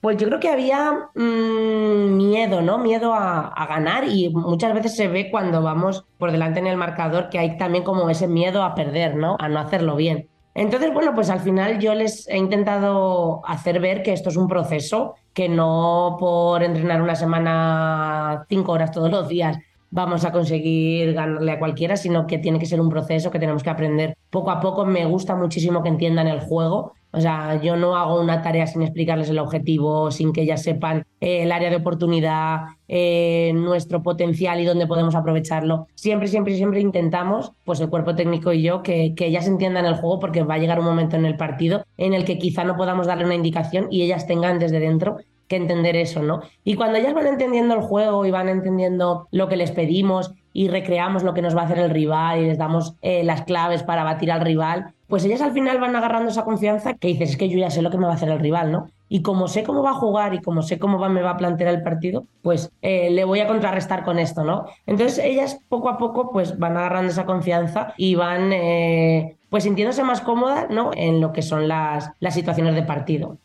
Pues 0.00 0.16
yo 0.16 0.28
creo 0.28 0.38
que 0.38 0.48
había 0.48 1.10
mm, 1.14 2.16
miedo, 2.16 2.62
¿no? 2.62 2.78
Miedo 2.78 3.14
a, 3.14 3.66
ganar 3.68 4.04
y 4.04 4.30
muchas 4.30 4.72
veces 4.72 4.96
se 4.96 5.08
ve 5.08 5.30
cuando 5.30 5.60
vamos 5.60 6.04
por 6.18 6.30
delante 6.30 6.60
en 6.60 6.68
el 6.68 6.76
marcador 6.76 7.28
que 7.30 7.38
hay 7.38 7.56
también 7.56 7.84
como 7.84 8.08
ese 8.08 8.28
miedo 8.28 8.62
a 8.62 8.74
perder, 8.74 9.16
¿no? 9.16 9.36
A 9.40 9.48
no 9.48 9.58
hacerlo 9.58 9.96
bien. 9.96 10.28
Entonces, 10.54 10.92
bueno, 10.92 11.14
pues 11.14 11.30
al 11.30 11.40
final 11.40 11.78
yo 11.80 11.94
les 11.94 12.28
he 12.28 12.36
intentado 12.36 13.42
hacer 13.44 13.80
ver 13.80 14.02
que 14.02 14.12
esto 14.12 14.28
es 14.28 14.36
un 14.36 14.48
proceso, 14.48 15.14
que 15.32 15.48
no 15.48 16.16
por 16.18 16.62
entrenar 16.62 17.02
una 17.02 17.14
semana 17.14 18.46
cinco 18.48 18.72
horas 18.72 18.92
todos 18.92 19.10
los 19.10 19.28
días 19.28 19.58
vamos 19.90 20.24
a 20.24 20.32
conseguir 20.32 21.14
ganarle 21.14 21.52
a 21.52 21.58
cualquiera, 21.58 21.96
sino 21.96 22.26
que 22.26 22.38
tiene 22.38 22.58
que 22.58 22.66
ser 22.66 22.80
un 22.80 22.88
proceso 22.88 23.30
que 23.30 23.38
tenemos 23.38 23.62
que 23.62 23.70
aprender 23.70 24.16
poco 24.30 24.50
a 24.50 24.60
poco. 24.60 24.84
Me 24.84 25.06
gusta 25.06 25.34
muchísimo 25.34 25.82
que 25.82 25.88
entiendan 25.88 26.26
el 26.26 26.40
juego. 26.40 26.92
O 27.12 27.20
sea, 27.20 27.60
yo 27.60 27.76
no 27.76 27.96
hago 27.96 28.20
una 28.20 28.42
tarea 28.42 28.66
sin 28.66 28.82
explicarles 28.82 29.30
el 29.30 29.38
objetivo, 29.38 30.10
sin 30.10 30.32
que 30.32 30.42
ellas 30.42 30.62
sepan 30.62 31.04
eh, 31.20 31.42
el 31.42 31.52
área 31.52 31.70
de 31.70 31.76
oportunidad, 31.76 32.60
eh, 32.86 33.52
nuestro 33.54 34.02
potencial 34.02 34.60
y 34.60 34.64
dónde 34.64 34.86
podemos 34.86 35.14
aprovecharlo. 35.14 35.86
Siempre, 35.94 36.28
siempre, 36.28 36.54
siempre 36.54 36.80
intentamos, 36.80 37.52
pues 37.64 37.80
el 37.80 37.88
cuerpo 37.88 38.14
técnico 38.14 38.52
y 38.52 38.62
yo, 38.62 38.82
que, 38.82 39.14
que 39.14 39.26
ellas 39.26 39.46
entiendan 39.46 39.86
el 39.86 39.94
juego 39.94 40.20
porque 40.20 40.42
va 40.42 40.54
a 40.54 40.58
llegar 40.58 40.78
un 40.78 40.84
momento 40.84 41.16
en 41.16 41.24
el 41.24 41.36
partido 41.36 41.84
en 41.96 42.12
el 42.14 42.24
que 42.24 42.38
quizá 42.38 42.64
no 42.64 42.76
podamos 42.76 43.06
darle 43.06 43.24
una 43.24 43.34
indicación 43.34 43.88
y 43.90 44.02
ellas 44.02 44.26
tengan 44.26 44.58
desde 44.58 44.78
dentro 44.78 45.18
que 45.48 45.56
entender 45.56 45.96
eso, 45.96 46.22
¿no? 46.22 46.42
Y 46.62 46.74
cuando 46.74 46.98
ellas 46.98 47.14
van 47.14 47.26
entendiendo 47.26 47.74
el 47.74 47.80
juego 47.80 48.26
y 48.26 48.30
van 48.30 48.48
entendiendo 48.48 49.28
lo 49.32 49.48
que 49.48 49.56
les 49.56 49.72
pedimos 49.72 50.32
y 50.52 50.68
recreamos 50.68 51.22
lo 51.22 51.34
que 51.34 51.42
nos 51.42 51.56
va 51.56 51.62
a 51.62 51.64
hacer 51.64 51.78
el 51.78 51.90
rival 51.90 52.40
y 52.40 52.46
les 52.46 52.58
damos 52.58 52.94
eh, 53.00 53.24
las 53.24 53.42
claves 53.42 53.82
para 53.82 54.04
batir 54.04 54.30
al 54.30 54.42
rival, 54.42 54.94
pues 55.08 55.24
ellas 55.24 55.40
al 55.40 55.52
final 55.52 55.80
van 55.80 55.96
agarrando 55.96 56.30
esa 56.30 56.44
confianza 56.44 56.94
que 56.94 57.08
dices, 57.08 57.30
es 57.30 57.36
que 57.36 57.48
yo 57.48 57.58
ya 57.58 57.70
sé 57.70 57.82
lo 57.82 57.90
que 57.90 57.96
me 57.96 58.04
va 58.04 58.12
a 58.12 58.14
hacer 58.16 58.28
el 58.28 58.38
rival, 58.38 58.70
¿no? 58.70 58.90
Y 59.08 59.22
como 59.22 59.48
sé 59.48 59.64
cómo 59.64 59.82
va 59.82 59.90
a 59.90 59.94
jugar 59.94 60.34
y 60.34 60.42
como 60.42 60.62
sé 60.62 60.78
cómo 60.78 60.98
va, 60.98 61.08
me 61.08 61.22
va 61.22 61.30
a 61.30 61.36
plantear 61.38 61.74
el 61.74 61.82
partido, 61.82 62.26
pues 62.42 62.70
eh, 62.82 63.10
le 63.10 63.24
voy 63.24 63.40
a 63.40 63.46
contrarrestar 63.46 64.04
con 64.04 64.18
esto, 64.18 64.44
¿no? 64.44 64.66
Entonces 64.86 65.18
ellas 65.24 65.58
poco 65.68 65.88
a 65.88 65.96
poco 65.96 66.30
pues 66.30 66.58
van 66.58 66.76
agarrando 66.76 67.10
esa 67.10 67.24
confianza 67.24 67.94
y 67.96 68.16
van 68.16 68.52
eh, 68.52 69.38
pues 69.48 69.64
sintiéndose 69.64 70.04
más 70.04 70.20
cómodas, 70.20 70.68
¿no? 70.68 70.90
En 70.94 71.22
lo 71.22 71.32
que 71.32 71.40
son 71.40 71.68
las, 71.68 72.10
las 72.20 72.34
situaciones 72.34 72.74
de 72.74 72.82
partido. 72.82 73.38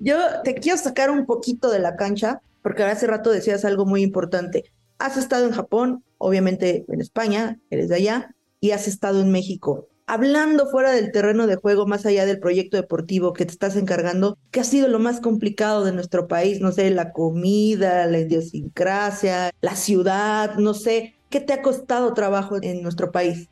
Yo 0.00 0.16
te 0.42 0.54
quiero 0.54 0.76
sacar 0.76 1.10
un 1.10 1.24
poquito 1.24 1.70
de 1.70 1.78
la 1.78 1.94
cancha 1.94 2.40
porque 2.62 2.82
hace 2.82 3.06
rato 3.06 3.30
decías 3.30 3.64
algo 3.64 3.86
muy 3.86 4.02
importante. 4.02 4.64
Has 4.98 5.16
estado 5.16 5.46
en 5.46 5.52
Japón, 5.52 6.04
obviamente 6.18 6.84
en 6.88 7.00
España, 7.00 7.58
eres 7.70 7.88
de 7.88 7.96
allá, 7.96 8.34
y 8.60 8.72
has 8.72 8.88
estado 8.88 9.20
en 9.20 9.30
México. 9.30 9.88
Hablando 10.12 10.66
fuera 10.66 10.90
del 10.90 11.12
terreno 11.12 11.46
de 11.46 11.54
juego, 11.54 11.86
más 11.86 12.04
allá 12.04 12.26
del 12.26 12.40
proyecto 12.40 12.76
deportivo 12.76 13.32
que 13.32 13.46
te 13.46 13.52
estás 13.52 13.76
encargando, 13.76 14.38
¿qué 14.50 14.58
ha 14.58 14.64
sido 14.64 14.88
lo 14.88 14.98
más 14.98 15.20
complicado 15.20 15.84
de 15.84 15.92
nuestro 15.92 16.26
país? 16.26 16.60
No 16.60 16.72
sé, 16.72 16.90
la 16.90 17.12
comida, 17.12 18.06
la 18.06 18.18
idiosincrasia, 18.18 19.52
la 19.60 19.76
ciudad, 19.76 20.56
no 20.56 20.74
sé, 20.74 21.14
¿qué 21.28 21.38
te 21.38 21.52
ha 21.52 21.62
costado 21.62 22.12
trabajo 22.12 22.56
en 22.60 22.82
nuestro 22.82 23.12
país? 23.12 23.50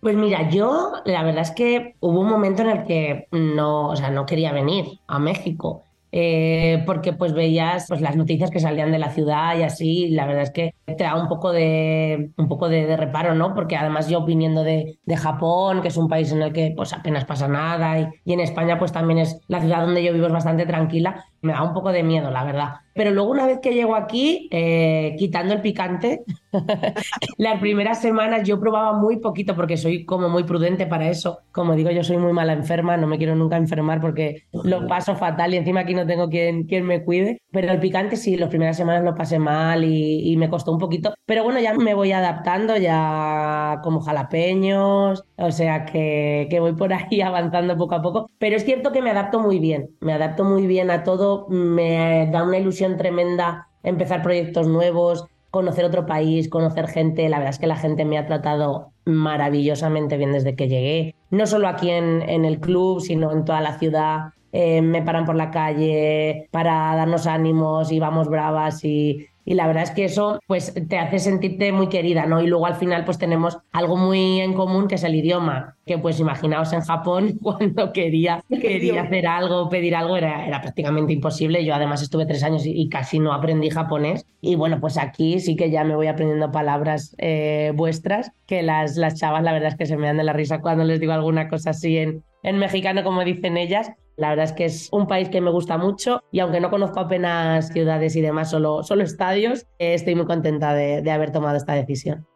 Pues 0.00 0.14
mira, 0.14 0.50
yo 0.50 0.92
la 1.06 1.22
verdad 1.24 1.40
es 1.40 1.52
que 1.52 1.94
hubo 2.00 2.20
un 2.20 2.28
momento 2.28 2.60
en 2.60 2.68
el 2.68 2.84
que 2.84 3.28
no, 3.32 3.88
o 3.88 3.96
sea, 3.96 4.10
no 4.10 4.26
quería 4.26 4.52
venir 4.52 4.84
a 5.06 5.18
México. 5.18 5.84
Eh, 6.14 6.82
porque 6.84 7.14
pues 7.14 7.32
veías 7.32 7.86
pues, 7.88 8.02
las 8.02 8.16
noticias 8.16 8.50
que 8.50 8.60
salían 8.60 8.92
de 8.92 8.98
la 8.98 9.10
ciudad 9.10 9.56
y 9.58 9.62
así, 9.62 10.10
la 10.10 10.26
verdad 10.26 10.42
es 10.42 10.50
que 10.50 10.74
te 10.84 11.04
da 11.04 11.16
un 11.16 11.26
poco 11.26 11.52
de, 11.52 12.32
un 12.36 12.48
poco 12.48 12.68
de, 12.68 12.98
reparo, 12.98 13.34
¿no? 13.34 13.54
Porque 13.54 13.76
además 13.76 14.10
yo 14.10 14.22
viniendo 14.22 14.62
de, 14.62 14.98
de, 15.06 15.16
Japón, 15.16 15.80
que 15.80 15.88
es 15.88 15.96
un 15.96 16.08
país 16.08 16.30
en 16.30 16.42
el 16.42 16.52
que 16.52 16.74
pues 16.76 16.92
apenas 16.92 17.24
pasa 17.24 17.48
nada, 17.48 17.98
y, 17.98 18.08
y 18.26 18.34
en 18.34 18.40
España 18.40 18.78
pues 18.78 18.92
también 18.92 19.20
es 19.20 19.40
la 19.48 19.60
ciudad 19.60 19.86
donde 19.86 20.04
yo 20.04 20.12
vivo 20.12 20.26
es 20.26 20.32
bastante 20.32 20.66
tranquila, 20.66 21.24
me 21.42 21.52
da 21.52 21.62
un 21.62 21.74
poco 21.74 21.92
de 21.92 22.02
miedo, 22.02 22.30
la 22.30 22.44
verdad. 22.44 22.74
Pero 22.94 23.10
luego 23.10 23.30
una 23.30 23.46
vez 23.46 23.58
que 23.60 23.72
llego 23.74 23.96
aquí, 23.96 24.48
eh, 24.50 25.14
quitando 25.18 25.54
el 25.54 25.60
picante, 25.62 26.24
las 27.38 27.60
primeras 27.60 28.00
semanas 28.00 28.46
yo 28.46 28.60
probaba 28.60 28.92
muy 28.92 29.18
poquito 29.18 29.54
porque 29.56 29.76
soy 29.76 30.04
como 30.04 30.28
muy 30.28 30.44
prudente 30.44 30.86
para 30.86 31.08
eso. 31.08 31.40
Como 31.52 31.74
digo, 31.74 31.90
yo 31.90 32.04
soy 32.04 32.18
muy 32.18 32.32
mala 32.32 32.52
enferma, 32.52 32.96
no 32.96 33.06
me 33.06 33.18
quiero 33.18 33.34
nunca 33.34 33.56
enfermar 33.56 34.00
porque 34.00 34.44
lo 34.52 34.86
paso 34.86 35.16
fatal 35.16 35.54
y 35.54 35.56
encima 35.56 35.80
aquí 35.80 35.94
no 35.94 36.06
tengo 36.06 36.28
quien, 36.28 36.64
quien 36.64 36.84
me 36.86 37.04
cuide. 37.04 37.38
Pero 37.50 37.70
el 37.72 37.80
picante 37.80 38.16
sí, 38.16 38.36
las 38.36 38.48
primeras 38.48 38.76
semanas 38.76 39.04
lo 39.04 39.14
pasé 39.14 39.38
mal 39.38 39.84
y, 39.84 40.30
y 40.32 40.36
me 40.36 40.48
costó 40.48 40.72
un 40.72 40.78
poquito. 40.78 41.14
Pero 41.26 41.44
bueno, 41.44 41.60
ya 41.60 41.74
me 41.74 41.94
voy 41.94 42.12
adaptando, 42.12 42.76
ya 42.76 43.80
como 43.82 44.00
jalapeños, 44.00 45.24
o 45.36 45.50
sea 45.50 45.84
que, 45.84 46.46
que 46.50 46.60
voy 46.60 46.74
por 46.74 46.92
ahí 46.92 47.20
avanzando 47.22 47.76
poco 47.76 47.94
a 47.94 48.02
poco. 48.02 48.30
Pero 48.38 48.56
es 48.56 48.64
cierto 48.64 48.92
que 48.92 49.02
me 49.02 49.10
adapto 49.10 49.40
muy 49.40 49.58
bien, 49.58 49.90
me 50.00 50.12
adapto 50.12 50.44
muy 50.44 50.66
bien 50.66 50.90
a 50.90 51.04
todo, 51.04 51.31
me 51.48 52.28
da 52.30 52.42
una 52.42 52.58
ilusión 52.58 52.96
tremenda 52.96 53.68
empezar 53.82 54.22
proyectos 54.22 54.68
nuevos, 54.68 55.26
conocer 55.50 55.84
otro 55.84 56.06
país, 56.06 56.48
conocer 56.48 56.88
gente. 56.88 57.28
La 57.28 57.38
verdad 57.38 57.54
es 57.54 57.58
que 57.58 57.66
la 57.66 57.76
gente 57.76 58.04
me 58.04 58.18
ha 58.18 58.26
tratado 58.26 58.92
maravillosamente 59.04 60.16
bien 60.16 60.32
desde 60.32 60.56
que 60.56 60.68
llegué. 60.68 61.14
No 61.30 61.46
solo 61.46 61.68
aquí 61.68 61.90
en, 61.90 62.22
en 62.22 62.44
el 62.44 62.60
club, 62.60 63.00
sino 63.00 63.32
en 63.32 63.44
toda 63.44 63.60
la 63.60 63.78
ciudad. 63.78 64.32
Eh, 64.54 64.82
me 64.82 65.00
paran 65.00 65.24
por 65.24 65.34
la 65.34 65.50
calle 65.50 66.48
para 66.50 66.94
darnos 66.94 67.26
ánimos 67.26 67.90
y 67.90 67.98
vamos 67.98 68.28
bravas 68.28 68.84
y, 68.84 69.26
y 69.44 69.54
la 69.54 69.66
verdad 69.66 69.82
es 69.82 69.90
que 69.90 70.04
eso 70.04 70.40
pues 70.46 70.74
te 70.88 70.98
hace 70.98 71.18
sentirte 71.18 71.72
muy 71.72 71.88
querida, 71.88 72.26
¿no? 72.26 72.40
Y 72.40 72.46
luego 72.46 72.66
al 72.66 72.76
final 72.76 73.04
pues 73.04 73.18
tenemos 73.18 73.58
algo 73.72 73.96
muy 73.96 74.40
en 74.40 74.54
común 74.54 74.88
que 74.88 74.94
es 74.94 75.04
el 75.04 75.14
idioma, 75.14 75.76
que 75.84 75.98
pues 75.98 76.20
imaginaos 76.20 76.72
en 76.72 76.82
Japón 76.82 77.38
cuando 77.42 77.92
quería, 77.92 78.42
quería 78.60 79.02
hacer 79.02 79.26
algo, 79.26 79.68
pedir 79.68 79.96
algo, 79.96 80.16
era, 80.16 80.46
era 80.46 80.60
prácticamente 80.60 81.12
imposible. 81.12 81.64
Yo 81.64 81.74
además 81.74 82.02
estuve 82.02 82.26
tres 82.26 82.42
años 82.42 82.62
y, 82.64 82.88
casi 82.88 83.18
no 83.18 83.32
aprendí 83.32 83.70
japonés. 83.70 84.26
Y 84.40 84.54
bueno, 84.54 84.80
pues 84.80 84.98
aquí 84.98 85.40
sí 85.40 85.56
que 85.56 85.70
ya 85.70 85.84
me 85.84 85.96
voy 85.96 86.06
aprendiendo 86.06 86.50
palabras 86.50 87.14
eh, 87.18 87.72
vuestras, 87.74 88.32
que 88.46 88.62
las, 88.62 88.96
las 88.96 89.18
chavas 89.18 89.42
la 89.42 89.52
verdad 89.52 89.68
es 89.70 89.76
que 89.76 89.86
se 89.86 89.96
me 89.96 90.06
dan 90.06 90.18
de 90.18 90.24
la 90.24 90.32
risa 90.32 90.60
cuando 90.60 90.84
les 90.84 91.00
digo 91.00 91.12
alguna 91.12 91.48
cosa 91.48 91.70
así 91.70 91.96
en, 91.96 92.22
en 92.42 92.58
mexicano, 92.58 93.02
como 93.02 93.24
dicen 93.24 93.56
ellas. 93.56 93.92
La 94.16 94.30
verdad 94.30 94.44
es 94.44 94.52
que 94.52 94.66
es 94.66 94.88
un 94.92 95.06
país 95.06 95.28
que 95.28 95.40
me 95.40 95.50
gusta 95.50 95.78
mucho 95.78 96.22
y 96.30 96.40
aunque 96.40 96.60
no 96.60 96.70
conozco 96.70 97.00
apenas 97.00 97.68
ciudades 97.68 98.14
y 98.14 98.20
demás, 98.20 98.50
solo, 98.50 98.82
solo 98.82 99.02
estadios, 99.02 99.66
eh, 99.78 99.94
estoy 99.94 100.14
muy 100.14 100.26
contenta 100.26 100.74
de, 100.74 101.10
haber 101.10 101.32
tomado 101.32 101.56
esta 101.56 101.72
decisión. 101.72 102.26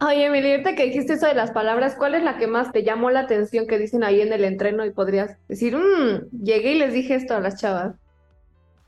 Oye, 0.00 0.26
Emily, 0.26 0.62
que 0.74 0.84
dijiste 0.84 1.12
eso 1.12 1.26
de 1.26 1.34
las 1.34 1.52
palabras, 1.52 1.94
¿cuál 1.96 2.14
es 2.14 2.24
la 2.24 2.36
que 2.36 2.48
más 2.48 2.72
te 2.72 2.82
llamó 2.82 3.10
la 3.10 3.20
atención 3.20 3.66
que 3.66 3.78
dicen 3.78 4.02
ahí 4.02 4.20
en 4.20 4.32
el 4.32 4.44
entreno 4.44 4.84
y 4.84 4.90
podrías 4.90 5.36
decir, 5.48 5.76
mmm, 5.76 6.28
llegué 6.42 6.72
y 6.72 6.78
les 6.78 6.92
dije 6.92 7.14
esto 7.14 7.36
a 7.36 7.40
las 7.40 7.60
chavas? 7.60 7.94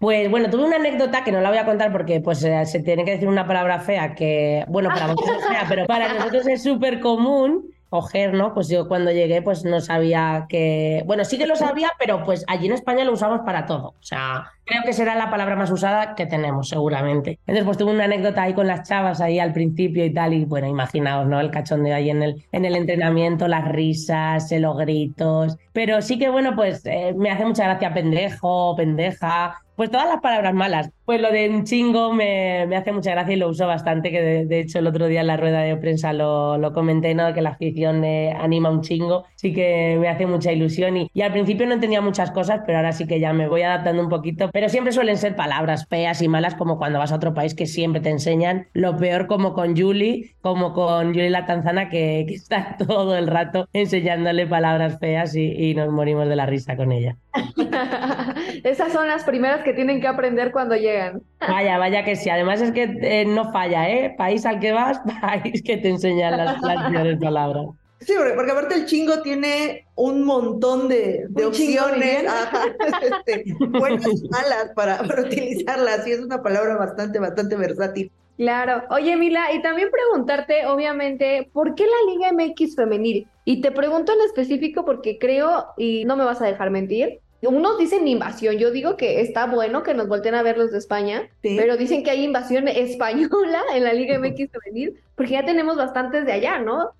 Pues 0.00 0.28
bueno, 0.28 0.50
tuve 0.50 0.64
una 0.64 0.76
anécdota 0.76 1.22
que 1.22 1.30
no 1.30 1.40
la 1.40 1.50
voy 1.50 1.58
a 1.58 1.64
contar 1.64 1.92
porque 1.92 2.20
pues 2.20 2.42
eh, 2.42 2.66
se 2.66 2.80
tiene 2.80 3.04
que 3.04 3.12
decir 3.12 3.28
una 3.28 3.46
palabra 3.46 3.78
fea 3.80 4.14
que, 4.14 4.64
bueno, 4.68 4.88
para 4.88 5.06
vosotros 5.06 5.38
es 5.38 5.46
fea, 5.46 5.66
pero 5.68 5.86
para 5.86 6.12
nosotros 6.12 6.48
es 6.48 6.62
súper 6.62 7.00
común 7.00 7.73
coger, 7.94 8.34
¿no? 8.34 8.52
Pues 8.54 8.68
yo 8.68 8.88
cuando 8.88 9.12
llegué 9.12 9.40
pues 9.40 9.64
no 9.64 9.80
sabía 9.80 10.46
que, 10.48 11.04
bueno, 11.06 11.24
sí 11.24 11.38
que 11.38 11.46
lo 11.46 11.54
sabía, 11.54 11.92
pero 11.96 12.24
pues 12.24 12.44
allí 12.48 12.66
en 12.66 12.72
España 12.72 13.04
lo 13.04 13.12
usamos 13.12 13.42
para 13.46 13.66
todo. 13.66 13.90
O 13.90 14.02
sea, 14.02 14.50
creo 14.64 14.82
que 14.84 14.92
será 14.92 15.14
la 15.14 15.30
palabra 15.30 15.56
más 15.56 15.70
usada 15.70 16.14
que 16.14 16.26
tenemos 16.26 16.68
seguramente. 16.68 17.38
Entonces 17.46 17.64
pues 17.64 17.78
tuve 17.78 17.92
una 17.92 18.04
anécdota 18.04 18.42
ahí 18.42 18.54
con 18.54 18.66
las 18.66 18.88
chavas 18.88 19.20
ahí 19.20 19.38
al 19.38 19.52
principio 19.52 20.04
y 20.04 20.12
tal 20.12 20.34
y 20.34 20.44
bueno, 20.44 20.66
imaginaos, 20.66 21.26
¿no? 21.26 21.40
El 21.40 21.50
cachondeo 21.50 21.94
ahí 21.94 22.10
en 22.10 22.22
el, 22.22 22.44
en 22.52 22.64
el 22.64 22.76
entrenamiento, 22.76 23.48
las 23.48 23.68
risas, 23.68 24.50
eh, 24.52 24.60
los 24.60 24.76
gritos. 24.76 25.56
Pero 25.72 26.02
sí 26.02 26.18
que 26.18 26.28
bueno, 26.28 26.54
pues 26.54 26.84
eh, 26.86 27.14
me 27.16 27.30
hace 27.30 27.44
mucha 27.44 27.64
gracia 27.64 27.92
pendejo, 27.92 28.74
pendeja, 28.76 29.60
pues 29.76 29.90
todas 29.90 30.06
las 30.06 30.20
palabras 30.20 30.54
malas. 30.54 30.90
Pues 31.04 31.20
lo 31.20 31.30
de 31.30 31.48
un 31.48 31.64
chingo 31.64 32.12
me, 32.12 32.64
me, 32.66 32.76
hace 32.76 32.92
mucha 32.92 33.10
gracia 33.10 33.34
y 33.34 33.36
lo 33.36 33.48
uso 33.48 33.66
bastante, 33.66 34.10
que 34.10 34.22
de, 34.46 34.60
hecho 34.60 34.78
el 34.78 34.86
otro 34.86 35.06
día 35.06 35.20
en 35.20 35.26
la 35.26 35.36
rueda 35.36 35.60
de 35.60 35.76
prensa 35.76 36.12
lo, 36.12 36.58
lo 36.58 36.72
comenté, 36.72 37.14
¿no? 37.14 37.32
Que 37.34 37.42
la 37.42 37.50
afición 37.50 38.04
anima 38.04 38.70
un 38.70 38.82
chingo, 38.82 39.24
sí 39.34 39.52
que 39.52 39.98
me 40.00 40.08
hace 40.08 40.26
mucha 40.26 40.52
ilusión 40.52 40.96
y, 40.96 41.10
y, 41.12 41.22
al 41.22 41.32
principio 41.32 41.66
no 41.66 41.74
entendía 41.74 42.00
muchas 42.00 42.30
cosas, 42.30 42.60
pero 42.64 42.78
ahora 42.78 42.92
sí 42.92 43.06
que 43.06 43.20
ya 43.20 43.32
me 43.32 43.48
voy 43.48 43.62
adaptando 43.62 44.02
un 44.02 44.08
poquito, 44.08 44.48
pero 44.54 44.68
siempre 44.68 44.92
suelen 44.92 45.16
ser 45.16 45.34
palabras 45.34 45.88
feas 45.88 46.22
y 46.22 46.28
malas 46.28 46.54
como 46.54 46.78
cuando 46.78 47.00
vas 47.00 47.10
a 47.10 47.16
otro 47.16 47.34
país 47.34 47.56
que 47.56 47.66
siempre 47.66 48.00
te 48.00 48.10
enseñan 48.10 48.68
lo 48.72 48.96
peor 48.96 49.26
como 49.26 49.52
con 49.52 49.76
Julie, 49.76 50.36
como 50.42 50.72
con 50.72 51.08
Julie 51.08 51.28
la 51.28 51.44
tanzana 51.44 51.88
que, 51.88 52.24
que 52.28 52.34
está 52.34 52.76
todo 52.86 53.16
el 53.16 53.26
rato 53.26 53.68
enseñándole 53.72 54.46
palabras 54.46 55.00
feas 55.00 55.34
y, 55.34 55.50
y 55.50 55.74
nos 55.74 55.90
morimos 55.90 56.28
de 56.28 56.36
la 56.36 56.46
risa 56.46 56.76
con 56.76 56.92
ella. 56.92 57.16
Esas 58.62 58.92
son 58.92 59.08
las 59.08 59.24
primeras 59.24 59.64
que 59.64 59.72
tienen 59.72 60.00
que 60.00 60.06
aprender 60.06 60.52
cuando 60.52 60.76
llegan. 60.76 61.22
Vaya, 61.40 61.76
vaya 61.76 62.04
que 62.04 62.14
sí. 62.14 62.30
Además 62.30 62.60
es 62.60 62.70
que 62.70 62.84
eh, 63.02 63.24
no 63.26 63.50
falla, 63.50 63.90
¿eh? 63.90 64.14
País 64.16 64.46
al 64.46 64.60
que 64.60 64.70
vas, 64.70 65.00
país 65.20 65.62
que 65.62 65.78
te 65.78 65.88
enseñan 65.88 66.36
las, 66.36 66.62
las 66.62 67.18
palabras. 67.20 67.66
Sí, 68.06 68.12
porque, 68.34 68.50
aparte 68.50 68.74
el 68.74 68.86
chingo 68.86 69.22
tiene 69.22 69.86
un 69.94 70.24
montón 70.24 70.88
de, 70.88 71.26
opciones, 71.44 72.24
este, 73.26 73.44
buenas 73.68 74.06
y 74.06 74.28
malas 74.28 74.72
para, 74.74 74.98
para 74.98 75.22
utilizarlas, 75.22 76.06
y 76.06 76.12
es 76.12 76.20
una 76.20 76.42
palabra 76.42 76.76
bastante, 76.76 77.18
bastante 77.18 77.56
versátil. 77.56 78.10
Claro. 78.36 78.82
Oye, 78.90 79.16
Mila, 79.16 79.52
y 79.52 79.62
también 79.62 79.90
preguntarte, 79.90 80.66
obviamente, 80.66 81.48
¿por 81.52 81.74
qué 81.74 81.84
la 81.84 82.12
Liga 82.12 82.32
MX 82.32 82.74
femenil? 82.74 83.28
Y 83.44 83.60
te 83.60 83.70
pregunto 83.70 84.12
en 84.12 84.20
específico 84.22 84.84
porque 84.84 85.18
creo, 85.18 85.66
y 85.76 86.04
no 86.04 86.16
me 86.16 86.24
vas 86.24 86.42
a 86.42 86.46
dejar 86.46 86.70
mentir, 86.70 87.20
unos 87.46 87.78
dicen 87.78 88.08
invasión, 88.08 88.56
yo 88.56 88.70
digo 88.70 88.96
que 88.96 89.20
está 89.20 89.46
bueno 89.46 89.82
que 89.82 89.94
nos 89.94 90.08
volteen 90.08 90.34
a 90.34 90.42
ver 90.42 90.58
los 90.58 90.72
de 90.72 90.78
España, 90.78 91.28
pero 91.42 91.76
dicen 91.76 92.02
que 92.02 92.10
hay 92.10 92.24
invasión 92.24 92.68
española 92.68 93.62
en 93.74 93.84
la 93.84 93.92
Liga 93.92 94.18
MX 94.18 94.50
femenil, 94.50 95.00
porque 95.14 95.32
ya 95.32 95.44
tenemos 95.44 95.76
bastantes 95.76 96.24
de 96.24 96.32
allá, 96.32 96.58
¿no? 96.58 96.92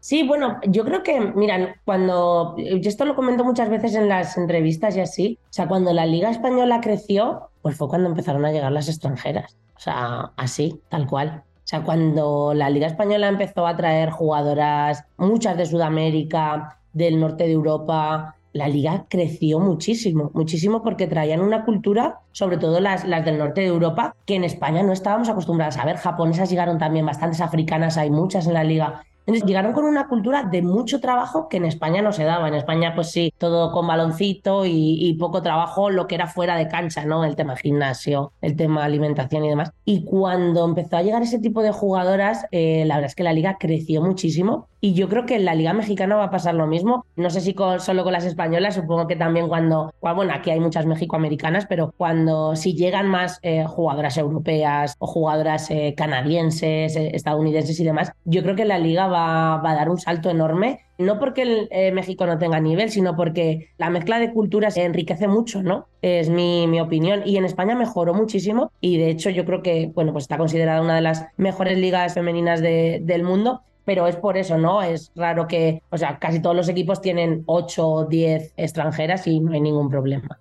Sí, 0.00 0.22
bueno, 0.22 0.58
yo 0.66 0.84
creo 0.84 1.02
que, 1.02 1.20
mira, 1.20 1.76
cuando, 1.84 2.56
yo 2.56 2.88
esto 2.88 3.04
lo 3.04 3.16
comento 3.16 3.44
muchas 3.44 3.68
veces 3.68 3.94
en 3.94 4.08
las 4.08 4.36
entrevistas 4.36 4.96
y 4.96 5.00
así, 5.00 5.38
o 5.44 5.52
sea, 5.52 5.66
cuando 5.66 5.92
la 5.92 6.06
Liga 6.06 6.30
Española 6.30 6.80
creció, 6.80 7.50
pues 7.62 7.76
fue 7.76 7.88
cuando 7.88 8.08
empezaron 8.08 8.44
a 8.44 8.52
llegar 8.52 8.70
las 8.70 8.88
extranjeras, 8.88 9.56
o 9.76 9.80
sea, 9.80 10.32
así, 10.36 10.80
tal 10.88 11.06
cual. 11.06 11.42
O 11.44 11.68
sea, 11.68 11.82
cuando 11.82 12.54
la 12.54 12.70
Liga 12.70 12.86
Española 12.86 13.28
empezó 13.28 13.66
a 13.66 13.76
traer 13.76 14.10
jugadoras, 14.10 15.04
muchas 15.16 15.56
de 15.56 15.66
Sudamérica, 15.66 16.78
del 16.92 17.20
norte 17.20 17.44
de 17.44 17.52
Europa, 17.52 18.36
la 18.52 18.68
liga 18.68 19.06
creció 19.08 19.60
muchísimo, 19.60 20.30
muchísimo 20.34 20.82
porque 20.82 21.06
traían 21.06 21.40
una 21.40 21.64
cultura, 21.64 22.20
sobre 22.32 22.56
todo 22.56 22.80
las, 22.80 23.04
las 23.04 23.24
del 23.24 23.38
norte 23.38 23.60
de 23.60 23.66
Europa, 23.68 24.16
que 24.26 24.36
en 24.36 24.44
España 24.44 24.82
no 24.82 24.92
estábamos 24.92 25.28
acostumbradas 25.28 25.76
a 25.76 25.84
ver. 25.84 25.96
Japonesas 25.96 26.50
llegaron 26.50 26.78
también, 26.78 27.06
bastantes 27.06 27.40
africanas, 27.40 27.98
hay 27.98 28.10
muchas 28.10 28.46
en 28.46 28.54
la 28.54 28.64
liga. 28.64 29.04
Entonces 29.28 29.46
llegaron 29.46 29.74
con 29.74 29.84
una 29.84 30.08
cultura 30.08 30.42
de 30.44 30.62
mucho 30.62 31.00
trabajo 31.00 31.50
que 31.50 31.58
en 31.58 31.66
España 31.66 32.00
no 32.00 32.12
se 32.12 32.24
daba. 32.24 32.48
En 32.48 32.54
España, 32.54 32.94
pues 32.94 33.10
sí, 33.10 33.30
todo 33.36 33.72
con 33.72 33.86
baloncito 33.86 34.64
y, 34.64 35.14
poco 35.20 35.42
trabajo, 35.42 35.90
lo 35.90 36.06
que 36.06 36.14
era 36.14 36.28
fuera 36.28 36.56
de 36.56 36.66
cancha, 36.66 37.04
¿no? 37.04 37.22
El 37.26 37.36
tema 37.36 37.54
gimnasio, 37.54 38.32
el 38.40 38.56
tema 38.56 38.84
alimentación 38.84 39.44
y 39.44 39.50
demás. 39.50 39.72
Y 39.84 40.06
cuando 40.06 40.64
empezó 40.64 40.96
a 40.96 41.02
llegar 41.02 41.20
ese 41.20 41.38
tipo 41.40 41.60
de 41.62 41.72
jugadoras, 41.72 42.46
eh, 42.52 42.84
la 42.86 42.94
verdad 42.94 43.10
es 43.10 43.14
que 43.14 43.22
la 43.22 43.34
liga 43.34 43.58
creció 43.60 44.00
muchísimo 44.00 44.66
Y 44.80 44.94
yo 44.94 45.08
creo 45.08 45.26
que 45.26 45.34
en 45.34 45.44
la 45.44 45.54
Liga 45.54 45.72
Mexicana 45.72 46.16
va 46.16 46.24
a 46.24 46.30
pasar 46.30 46.54
lo 46.54 46.66
mismo. 46.66 47.04
No 47.16 47.30
sé 47.30 47.40
si 47.40 47.54
solo 47.78 48.04
con 48.04 48.12
las 48.12 48.24
españolas, 48.24 48.76
supongo 48.76 49.06
que 49.08 49.16
también 49.16 49.48
cuando, 49.48 49.92
bueno, 50.00 50.32
aquí 50.32 50.50
hay 50.50 50.60
muchas 50.60 50.86
mexicoamericanas, 50.86 51.66
pero 51.66 51.92
cuando 51.96 52.54
si 52.54 52.74
llegan 52.74 53.08
más 53.08 53.40
eh, 53.42 53.64
jugadoras 53.66 54.16
europeas 54.18 54.94
o 54.98 55.06
jugadoras 55.06 55.70
eh, 55.70 55.94
canadienses, 55.96 56.94
eh, 56.94 57.10
estadounidenses 57.14 57.78
y 57.80 57.84
demás, 57.84 58.12
yo 58.24 58.42
creo 58.42 58.54
que 58.54 58.64
la 58.64 58.78
liga 58.78 59.08
va, 59.08 59.56
va 59.56 59.72
a 59.72 59.74
dar 59.74 59.90
un 59.90 59.98
salto 59.98 60.30
enorme 60.30 60.80
no 60.98 61.20
porque 61.20 61.68
el, 61.70 61.92
México 61.92 62.26
no 62.26 62.38
tenga 62.38 62.58
nivel, 62.58 62.90
sino 62.90 63.14
porque 63.14 63.68
la 63.78 63.88
mezcla 63.88 64.18
de 64.18 64.32
culturas 64.32 64.76
enriquece 64.76 65.28
mucho, 65.28 65.62
¿no? 65.62 65.86
Es 66.02 66.28
mi, 66.28 66.66
mi, 66.66 66.80
opinión. 66.80 67.22
Y 67.24 67.36
en 67.36 67.44
España 67.44 67.76
mejoró 67.76 68.14
muchísimo 68.14 68.72
y 68.80 68.98
de 68.98 69.10
hecho 69.10 69.30
yo 69.30 69.44
creo 69.44 69.62
que, 69.62 69.92
bueno, 69.94 70.12
pues 70.12 70.24
está 70.24 70.38
considerada 70.38 70.82
una 70.82 70.96
de 70.96 71.02
las 71.02 71.26
mejores 71.36 71.78
ligas 71.78 72.14
femeninas 72.14 72.60
de, 72.60 72.98
del 73.00 73.22
mundo 73.22 73.62
pero 73.88 74.06
es 74.06 74.16
por 74.16 74.36
eso, 74.36 74.58
¿no? 74.58 74.82
Es 74.82 75.10
raro 75.16 75.48
que, 75.48 75.82
o 75.88 75.96
sea, 75.96 76.18
casi 76.18 76.42
todos 76.42 76.54
los 76.54 76.68
equipos 76.68 77.00
tienen 77.00 77.42
8 77.46 77.88
o 77.88 78.04
10 78.04 78.52
extranjeras 78.58 79.26
y 79.26 79.40
no 79.40 79.52
hay 79.52 79.62
ningún 79.62 79.88
problema. 79.88 80.38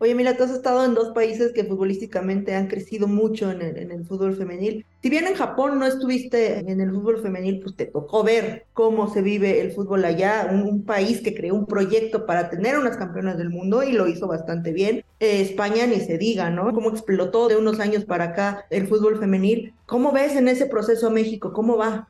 Oye, 0.00 0.16
mira, 0.16 0.36
tú 0.36 0.42
has 0.42 0.50
estado 0.50 0.84
en 0.84 0.94
dos 0.94 1.10
países 1.10 1.52
que 1.52 1.62
futbolísticamente 1.62 2.56
han 2.56 2.66
crecido 2.66 3.06
mucho 3.06 3.52
en 3.52 3.62
el, 3.62 3.78
en 3.78 3.92
el, 3.92 4.04
fútbol 4.04 4.34
femenil. 4.34 4.84
Si 5.00 5.08
bien 5.08 5.28
en 5.28 5.36
Japón 5.36 5.78
no 5.78 5.86
estuviste 5.86 6.58
en 6.68 6.80
el 6.80 6.90
fútbol 6.90 7.22
femenil, 7.22 7.60
pues 7.60 7.76
te 7.76 7.86
tocó 7.86 8.24
ver 8.24 8.66
cómo 8.72 9.08
se 9.08 9.22
vive 9.22 9.60
el 9.60 9.70
fútbol 9.70 10.04
allá, 10.04 10.48
un, 10.50 10.84
país 10.84 11.20
que 11.20 11.36
creó 11.36 11.54
un 11.54 11.66
proyecto 11.66 12.26
para 12.26 12.50
tener 12.50 12.76
unas 12.76 12.96
campeonas 12.96 13.38
del 13.38 13.50
mundo 13.50 13.84
y 13.84 13.92
lo 13.92 14.08
hizo 14.08 14.26
bastante 14.26 14.72
bien. 14.72 15.04
Eh, 15.20 15.42
España 15.42 15.86
ni 15.86 16.00
se 16.00 16.18
diga, 16.18 16.50
¿no? 16.50 16.72
Cómo 16.72 16.90
explotó 16.90 17.46
de 17.46 17.56
unos 17.56 17.78
años 17.78 18.04
para 18.04 18.24
acá 18.24 18.64
el 18.70 18.88
fútbol 18.88 19.16
femenil. 19.16 19.74
¿Cómo 19.86 20.10
ves 20.10 20.34
en 20.34 20.48
ese 20.48 20.66
proceso 20.66 21.08
México? 21.12 21.52
¿Cómo 21.52 21.76
va? 21.76 22.08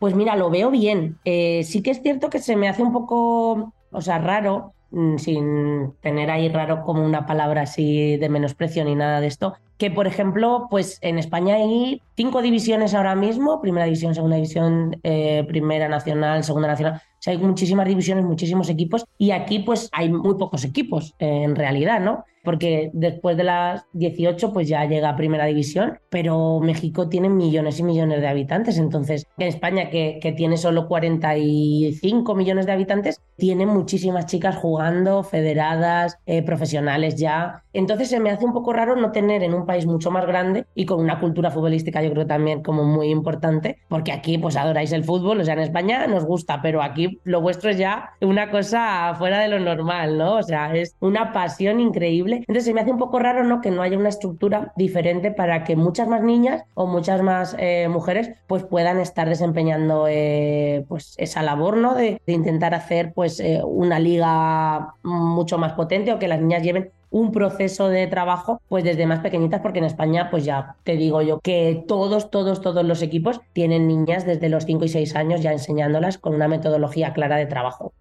Pues 0.00 0.14
mira, 0.14 0.34
lo 0.34 0.48
veo 0.48 0.70
bien. 0.70 1.20
Eh, 1.26 1.62
sí 1.64 1.82
que 1.82 1.90
es 1.90 2.00
cierto 2.02 2.30
que 2.30 2.38
se 2.38 2.56
me 2.56 2.70
hace 2.70 2.82
un 2.82 2.90
poco, 2.90 3.74
o 3.90 4.00
sea, 4.00 4.18
raro, 4.18 4.72
mm, 4.90 5.18
sin 5.18 5.92
tener 6.00 6.30
ahí 6.30 6.48
raro 6.48 6.82
como 6.84 7.04
una 7.04 7.26
palabra 7.26 7.62
así 7.62 8.16
de 8.16 8.30
menosprecio 8.30 8.82
ni 8.86 8.94
nada 8.94 9.20
de 9.20 9.26
esto, 9.26 9.54
que 9.80 9.90
por 9.90 10.06
ejemplo, 10.06 10.66
pues 10.70 10.98
en 11.00 11.18
España 11.18 11.54
hay 11.54 12.02
cinco 12.14 12.42
divisiones 12.42 12.92
ahora 12.92 13.14
mismo, 13.14 13.62
primera 13.62 13.86
división, 13.86 14.14
segunda 14.14 14.36
división, 14.36 15.00
eh, 15.02 15.42
primera 15.48 15.88
nacional, 15.88 16.44
segunda 16.44 16.68
nacional, 16.68 16.96
o 16.96 17.22
sea, 17.22 17.32
hay 17.32 17.38
muchísimas 17.38 17.88
divisiones, 17.88 18.26
muchísimos 18.26 18.68
equipos 18.68 19.06
y 19.16 19.30
aquí 19.30 19.60
pues 19.60 19.88
hay 19.92 20.10
muy 20.10 20.34
pocos 20.36 20.64
equipos 20.64 21.14
eh, 21.18 21.44
en 21.44 21.56
realidad, 21.56 21.98
¿no? 21.98 22.26
porque 22.42 22.90
después 22.92 23.36
de 23.36 23.44
las 23.44 23.84
18 23.92 24.52
pues 24.52 24.68
ya 24.68 24.84
llega 24.84 25.10
a 25.10 25.16
primera 25.16 25.44
división, 25.44 25.98
pero 26.08 26.60
México 26.60 27.08
tiene 27.08 27.28
millones 27.28 27.78
y 27.78 27.82
millones 27.82 28.20
de 28.20 28.28
habitantes, 28.28 28.78
entonces 28.78 29.26
en 29.38 29.48
España 29.48 29.90
que, 29.90 30.18
que 30.22 30.32
tiene 30.32 30.56
solo 30.56 30.88
45 30.88 32.34
millones 32.34 32.66
de 32.66 32.72
habitantes, 32.72 33.20
tiene 33.36 33.66
muchísimas 33.66 34.26
chicas 34.26 34.56
jugando, 34.56 35.22
federadas, 35.22 36.18
eh, 36.26 36.42
profesionales 36.42 37.16
ya, 37.16 37.64
entonces 37.72 38.08
se 38.08 38.20
me 38.20 38.30
hace 38.30 38.44
un 38.44 38.52
poco 38.52 38.72
raro 38.72 38.96
no 38.96 39.12
tener 39.12 39.42
en 39.42 39.54
un 39.54 39.66
país 39.70 39.86
mucho 39.86 40.10
más 40.10 40.26
grande 40.26 40.66
y 40.74 40.84
con 40.86 41.00
una 41.00 41.20
cultura 41.20 41.50
futbolística 41.50 42.02
yo 42.02 42.12
creo 42.12 42.26
también 42.26 42.62
como 42.62 42.84
muy 42.84 43.08
importante, 43.08 43.78
porque 43.88 44.12
aquí 44.12 44.38
pues 44.38 44.56
adoráis 44.56 44.92
el 44.92 45.04
fútbol, 45.04 45.40
o 45.40 45.44
sea, 45.44 45.54
en 45.54 45.60
España 45.60 46.06
nos 46.06 46.24
gusta, 46.24 46.60
pero 46.62 46.82
aquí 46.82 47.20
lo 47.24 47.40
vuestro 47.40 47.70
es 47.70 47.78
ya 47.78 48.10
una 48.20 48.50
cosa 48.50 49.14
fuera 49.18 49.38
de 49.40 49.48
lo 49.48 49.60
normal, 49.60 50.18
¿no? 50.18 50.36
O 50.36 50.42
sea, 50.42 50.74
es 50.74 50.96
una 51.00 51.32
pasión 51.32 51.80
increíble 51.80 52.30
entonces 52.40 52.64
se 52.64 52.74
me 52.74 52.80
hace 52.80 52.90
un 52.90 52.98
poco 52.98 53.18
raro 53.18 53.44
¿no? 53.44 53.60
que 53.60 53.70
no 53.70 53.82
haya 53.82 53.98
una 53.98 54.08
estructura 54.08 54.72
diferente 54.76 55.30
para 55.30 55.64
que 55.64 55.76
muchas 55.76 56.08
más 56.08 56.22
niñas 56.22 56.64
o 56.74 56.86
muchas 56.86 57.22
más 57.22 57.56
eh, 57.58 57.88
mujeres 57.88 58.30
pues 58.46 58.64
puedan 58.64 58.98
estar 58.98 59.28
desempeñando 59.28 60.06
eh, 60.08 60.84
pues 60.88 61.14
esa 61.18 61.42
labor 61.42 61.76
¿no? 61.76 61.94
de, 61.94 62.20
intentar 62.26 62.74
hacer 62.74 63.12
pues 63.14 63.40
eh, 63.40 63.60
una 63.64 63.98
liga 63.98 64.94
mucho 65.02 65.58
más 65.58 65.72
potente 65.72 66.12
o 66.12 66.18
que 66.18 66.28
las 66.28 66.40
niñas 66.40 66.62
lleven 66.62 66.90
un 67.10 67.32
proceso 67.32 67.88
de 67.88 68.06
trabajo 68.06 68.60
pues 68.68 68.84
desde 68.84 69.06
más 69.06 69.20
pequeñitas 69.20 69.60
porque 69.60 69.80
en 69.80 69.84
España 69.84 70.30
pues 70.30 70.44
ya 70.44 70.76
te 70.84 70.96
digo 70.96 71.22
yo 71.22 71.40
que 71.40 71.84
todos, 71.86 72.30
todos, 72.30 72.60
todos 72.60 72.84
los 72.84 73.02
equipos 73.02 73.40
tienen 73.52 73.88
niñas 73.88 74.24
desde 74.24 74.48
los 74.48 74.64
5 74.64 74.84
y 74.84 74.88
6 74.88 75.16
años 75.16 75.42
ya 75.42 75.52
enseñándolas 75.52 76.18
con 76.18 76.34
una 76.34 76.48
metodología 76.48 77.12
clara 77.12 77.36
de 77.36 77.46
trabajo. 77.46 77.92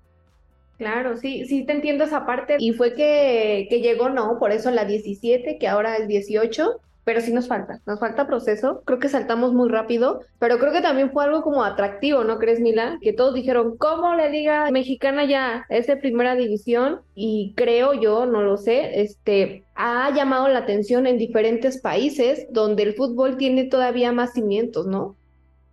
Claro, 0.78 1.18
sí, 1.18 1.46
sí 1.46 1.66
te 1.66 1.74
entiendo 1.74 2.06
esa 2.06 2.26
parte. 2.26 2.56
Y 2.58 2.72
fue 2.72 2.94
que, 2.94 3.68
que 3.70 3.82
llegó, 3.82 4.10
¿no? 4.10 4.40
Por 4.40 4.54
eso 4.54 4.72
la 4.72 4.86
17, 4.86 5.58
que 5.58 5.68
ahora 5.68 5.98
es 5.98 6.08
18, 6.08 6.80
pero 7.10 7.22
sí 7.22 7.34
nos 7.34 7.48
falta, 7.48 7.82
nos 7.88 8.00
falta 8.00 8.28
proceso. 8.28 8.84
Creo 8.86 9.00
que 9.00 9.10
saltamos 9.10 9.52
muy 9.52 9.68
rápido, 9.68 10.22
pero 10.38 10.60
creo 10.60 10.72
que 10.72 10.82
también 10.82 11.10
fue 11.12 11.24
algo 11.24 11.42
como 11.42 11.64
atractivo, 11.64 12.24
¿no 12.24 12.38
crees, 12.38 12.60
Mila? 12.60 13.00
Que 13.02 13.14
todos 13.14 13.34
dijeron, 13.34 13.78
¿cómo 13.80 14.14
la 14.14 14.30
liga 14.30 14.70
mexicana 14.70 15.26
ya 15.26 15.66
es 15.70 15.88
de 15.88 15.98
primera 15.98 16.36
división? 16.36 17.02
Y 17.16 17.56
creo 17.58 17.96
yo, 17.96 18.28
no 18.28 18.44
lo 18.44 18.58
sé, 18.58 19.02
este, 19.02 19.64
ha 19.74 20.14
llamado 20.14 20.50
la 20.50 20.60
atención 20.60 21.08
en 21.08 21.18
diferentes 21.18 21.82
países 21.82 22.46
donde 22.52 22.84
el 22.84 22.94
fútbol 22.94 23.38
tiene 23.38 23.64
todavía 23.64 24.12
más 24.12 24.34
cimientos, 24.34 24.86
¿no? 24.86 25.16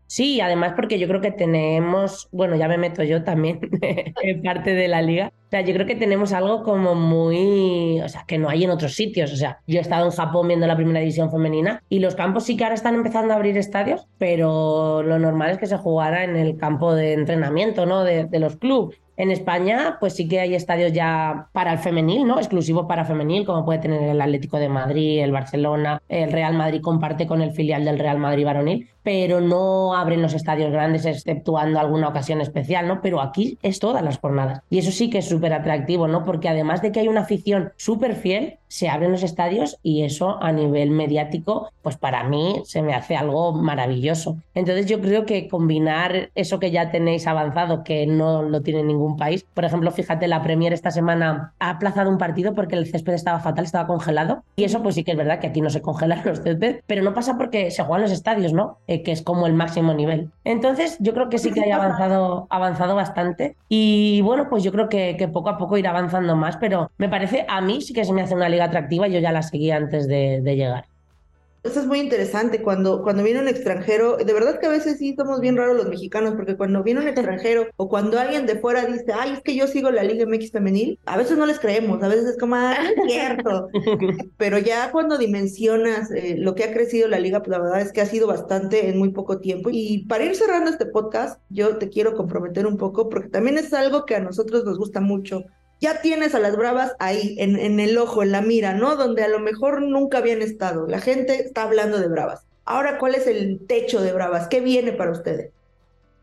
Sí, 0.06 0.40
además 0.40 0.72
porque 0.76 0.98
yo 0.98 1.08
creo 1.08 1.20
que 1.20 1.32
tenemos, 1.32 2.28
bueno, 2.30 2.56
ya 2.56 2.68
me 2.68 2.78
meto 2.78 3.02
yo 3.02 3.24
también 3.24 3.60
en 4.22 4.42
parte 4.42 4.74
de 4.74 4.88
la 4.88 5.02
liga. 5.02 5.32
O 5.46 5.48
sea, 5.50 5.60
yo 5.60 5.74
creo 5.74 5.86
que 5.86 5.94
tenemos 5.94 6.32
algo 6.32 6.62
como 6.64 6.94
muy, 6.94 8.00
o 8.00 8.08
sea, 8.08 8.24
que 8.26 8.36
no 8.36 8.48
hay 8.48 8.64
en 8.64 8.70
otros 8.70 8.94
sitios. 8.94 9.32
O 9.32 9.36
sea, 9.36 9.60
yo 9.66 9.78
he 9.78 9.82
estado 9.82 10.04
en 10.06 10.12
Japón 10.12 10.48
viendo 10.48 10.66
la 10.66 10.76
primera 10.76 11.00
división 11.00 11.30
femenina 11.30 11.82
y 11.88 12.00
los 12.00 12.16
campos 12.16 12.44
sí 12.44 12.56
que 12.56 12.64
ahora 12.64 12.74
están 12.74 12.94
empezando 12.94 13.32
a 13.32 13.36
abrir 13.36 13.56
estadios, 13.56 14.06
pero 14.18 15.02
lo 15.02 15.18
normal 15.18 15.50
es 15.50 15.58
que 15.58 15.66
se 15.66 15.76
jugara 15.76 16.24
en 16.24 16.36
el 16.36 16.56
campo 16.56 16.94
de 16.94 17.12
entrenamiento, 17.12 17.86
¿no? 17.86 18.02
De, 18.02 18.28
los 18.36 18.56
clubes. 18.56 19.00
En 19.16 19.30
España, 19.30 19.96
pues 19.98 20.14
sí 20.14 20.28
que 20.28 20.40
hay 20.40 20.54
estadios 20.54 20.92
ya 20.92 21.48
para 21.52 21.72
el 21.72 21.78
femenil, 21.78 22.26
¿no? 22.26 22.38
Exclusivos 22.38 22.84
para 22.86 23.06
femenil, 23.06 23.46
como 23.46 23.64
puede 23.64 23.78
tener 23.78 24.02
el 24.02 24.20
Atlético 24.20 24.58
de 24.58 24.68
Madrid, 24.68 25.22
el 25.22 25.32
Barcelona, 25.32 26.02
el 26.08 26.30
Real 26.30 26.54
Madrid 26.54 26.82
comparte 26.82 27.26
con 27.26 27.40
el 27.40 27.52
filial 27.52 27.84
del 27.86 27.98
Real 27.98 28.18
Madrid 28.18 28.44
varonil, 28.44 28.90
pero 29.06 29.40
no 29.40 29.94
abren 29.94 30.20
los 30.20 30.34
estadios 30.34 30.72
grandes 30.72 31.06
exceptuando 31.06 31.78
alguna 31.78 32.08
ocasión 32.08 32.40
especial, 32.40 32.88
¿no? 32.88 33.00
Pero 33.02 33.20
aquí 33.20 33.56
es 33.62 33.78
todas 33.78 34.02
las 34.02 34.18
jornadas. 34.18 34.62
Y 34.68 34.78
eso 34.78 34.90
sí 34.90 35.10
que 35.10 35.18
es 35.18 35.28
súper 35.28 35.52
atractivo, 35.52 36.08
¿no? 36.08 36.24
Porque 36.24 36.48
además 36.48 36.82
de 36.82 36.90
que 36.90 36.98
hay 36.98 37.06
una 37.06 37.20
afición 37.20 37.72
súper 37.76 38.16
fiel, 38.16 38.58
se 38.68 38.88
abren 38.88 39.12
los 39.12 39.22
estadios 39.22 39.78
y 39.82 40.02
eso 40.02 40.42
a 40.42 40.52
nivel 40.52 40.90
mediático, 40.90 41.70
pues 41.82 41.96
para 41.96 42.24
mí 42.24 42.62
se 42.64 42.82
me 42.82 42.94
hace 42.94 43.16
algo 43.16 43.52
maravilloso. 43.52 44.38
Entonces 44.54 44.86
yo 44.86 45.00
creo 45.00 45.24
que 45.24 45.48
combinar 45.48 46.30
eso 46.34 46.58
que 46.58 46.70
ya 46.70 46.90
tenéis 46.90 47.26
avanzado, 47.26 47.84
que 47.84 48.06
no 48.06 48.42
lo 48.42 48.62
tiene 48.62 48.82
ningún 48.82 49.16
país, 49.16 49.46
por 49.54 49.64
ejemplo, 49.64 49.90
fíjate, 49.90 50.26
la 50.26 50.42
Premier 50.42 50.72
esta 50.72 50.90
semana 50.90 51.54
ha 51.58 51.70
aplazado 51.70 52.10
un 52.10 52.18
partido 52.18 52.54
porque 52.54 52.74
el 52.74 52.86
césped 52.86 53.14
estaba 53.14 53.38
fatal, 53.38 53.64
estaba 53.64 53.86
congelado, 53.86 54.42
y 54.56 54.64
eso 54.64 54.82
pues 54.82 54.94
sí 54.96 55.04
que 55.04 55.12
es 55.12 55.16
verdad 55.16 55.38
que 55.38 55.46
aquí 55.46 55.60
no 55.60 55.70
se 55.70 55.82
congelan 55.82 56.22
los 56.24 56.40
césped, 56.40 56.80
pero 56.86 57.02
no 57.02 57.14
pasa 57.14 57.36
porque 57.36 57.70
se 57.70 57.82
juegan 57.82 58.02
los 58.02 58.12
estadios, 58.12 58.52
¿no? 58.52 58.78
Que 59.02 59.12
es 59.12 59.22
como 59.22 59.46
el 59.46 59.54
máximo 59.54 59.94
nivel. 59.94 60.30
Entonces 60.44 60.96
yo 61.00 61.14
creo 61.14 61.28
que 61.28 61.38
sí 61.38 61.52
que 61.52 61.61
hay 61.61 61.70
avanzado, 61.70 62.46
avanzado 62.50 62.94
bastante 62.94 63.56
y 63.68 64.20
bueno, 64.22 64.48
pues 64.48 64.64
yo 64.64 64.72
creo 64.72 64.88
que, 64.88 65.16
que 65.16 65.28
poco 65.28 65.50
a 65.50 65.59
poco 65.59 65.78
irá 65.78 65.90
avanzando 65.90 66.37
más, 66.37 66.56
pero 66.56 66.90
me 66.98 67.09
parece, 67.09 67.44
a 67.48 67.61
mí 67.61 67.80
sí 67.80 67.92
que 67.92 68.04
se 68.04 68.12
me 68.12 68.22
hace 68.22 68.35
una 68.35 68.48
atractiva, 68.64 69.09
yo 69.09 69.18
ya 69.20 69.32
la 69.32 69.42
seguí 69.42 69.70
antes 69.70 70.09
de, 70.09 70.40
llegar. 70.56 70.87
Eso 71.66 71.81
es 71.81 71.87
muy 71.87 71.98
interesante 71.98 72.62
cuando, 72.62 73.02
cuando 73.02 73.24
viene 73.24 73.40
un 73.40 73.48
extranjero, 73.48 74.18
de 74.18 74.33
verdad 74.33 74.61
que 74.61 74.66
a 74.66 74.70
veces 74.70 74.98
sí 74.98 75.14
somos 75.16 75.40
bien 75.40 75.57
raros 75.57 75.76
los 75.76 75.88
mexicanos, 75.88 76.35
porque 76.37 76.57
cuando 76.57 76.83
viene 76.85 77.00
un 77.00 77.09
extranjero 77.09 77.66
o 77.76 77.88
cuando 77.88 78.18
alguien 78.18 78.46
de 78.46 78.59
fuera 78.59 78.85
dice, 78.85 79.12
ay, 79.12 79.33
es 79.33 79.42
que 79.42 79.57
yo 79.57 79.66
sigo 79.66 79.90
la 79.90 80.05
Liga 80.05 80.26
MX 80.26 80.52
femenil, 80.52 81.00
a 81.07 81.16
veces 81.16 81.37
no 81.37 81.44
les 81.44 81.59
creemos, 81.59 82.02
a 82.02 82.09
veces 82.09 82.26
es 82.26 82.38
como, 82.38 82.55
ah, 82.55 82.76
es 82.96 83.12
cierto. 83.12 83.68
Pero 84.37 84.59
ya 84.59 84.92
cuando 84.92 85.18
dimensionas 85.18 86.11
eh, 86.12 86.37
lo 86.38 86.55
que 86.55 86.64
ha 86.64 86.72
crecido 86.72 87.09
la 87.09 87.18
liga, 87.18 87.40
pues 87.40 87.50
la 87.50 87.59
verdad 87.59 87.81
es 87.81 87.92
que 87.92 88.00
ha 88.00 88.07
sido 88.07 88.29
bastante 88.29 88.88
en 88.88 88.98
muy 88.98 89.11
poco 89.11 89.40
tiempo. 89.40 89.70
Y 89.72 90.07
para 90.07 90.24
ir 90.24 90.37
cerrando 90.37 90.70
este 90.70 90.87
podcast, 90.87 91.40
yo 91.48 91.79
te 91.79 91.88
quiero 91.88 92.14
comprometer 92.14 92.66
un 92.66 92.76
poco, 92.76 93.09
porque 93.09 93.29
también 93.29 93.59
es 93.59 93.72
algo 93.72 94.05
que 94.05 94.14
a 94.14 94.20
nosotros 94.20 94.64
nos 94.64 94.79
gusta 94.79 95.00
mucho 95.00 95.44
ya 95.80 96.00
tienes 96.00 96.34
a 96.34 96.38
las 96.40 96.56
bravas 96.56 96.94
ahí, 96.98 97.36
en, 97.38 97.58
en, 97.58 97.80
el 97.80 97.96
ojo, 97.98 98.22
en 98.22 98.32
la 98.32 98.42
mira, 98.42 98.74
¿no? 98.74 98.96
Donde 98.96 99.24
a 99.24 99.28
lo 99.28 99.40
mejor 99.40 99.82
nunca 99.82 100.18
habían 100.18 100.42
estado. 100.42 100.86
La 100.86 101.00
gente 101.00 101.40
está 101.40 101.62
hablando 101.62 101.98
de 101.98 102.08
bravas. 102.08 102.46
Ahora, 102.64 102.98
¿cuál 102.98 103.14
es 103.14 103.26
el 103.26 103.60
techo 103.66 104.00
de 104.02 104.12
bravas? 104.12 104.48
¿Qué 104.48 104.60
viene 104.60 104.92
para 104.92 105.12
ustedes? 105.12 105.55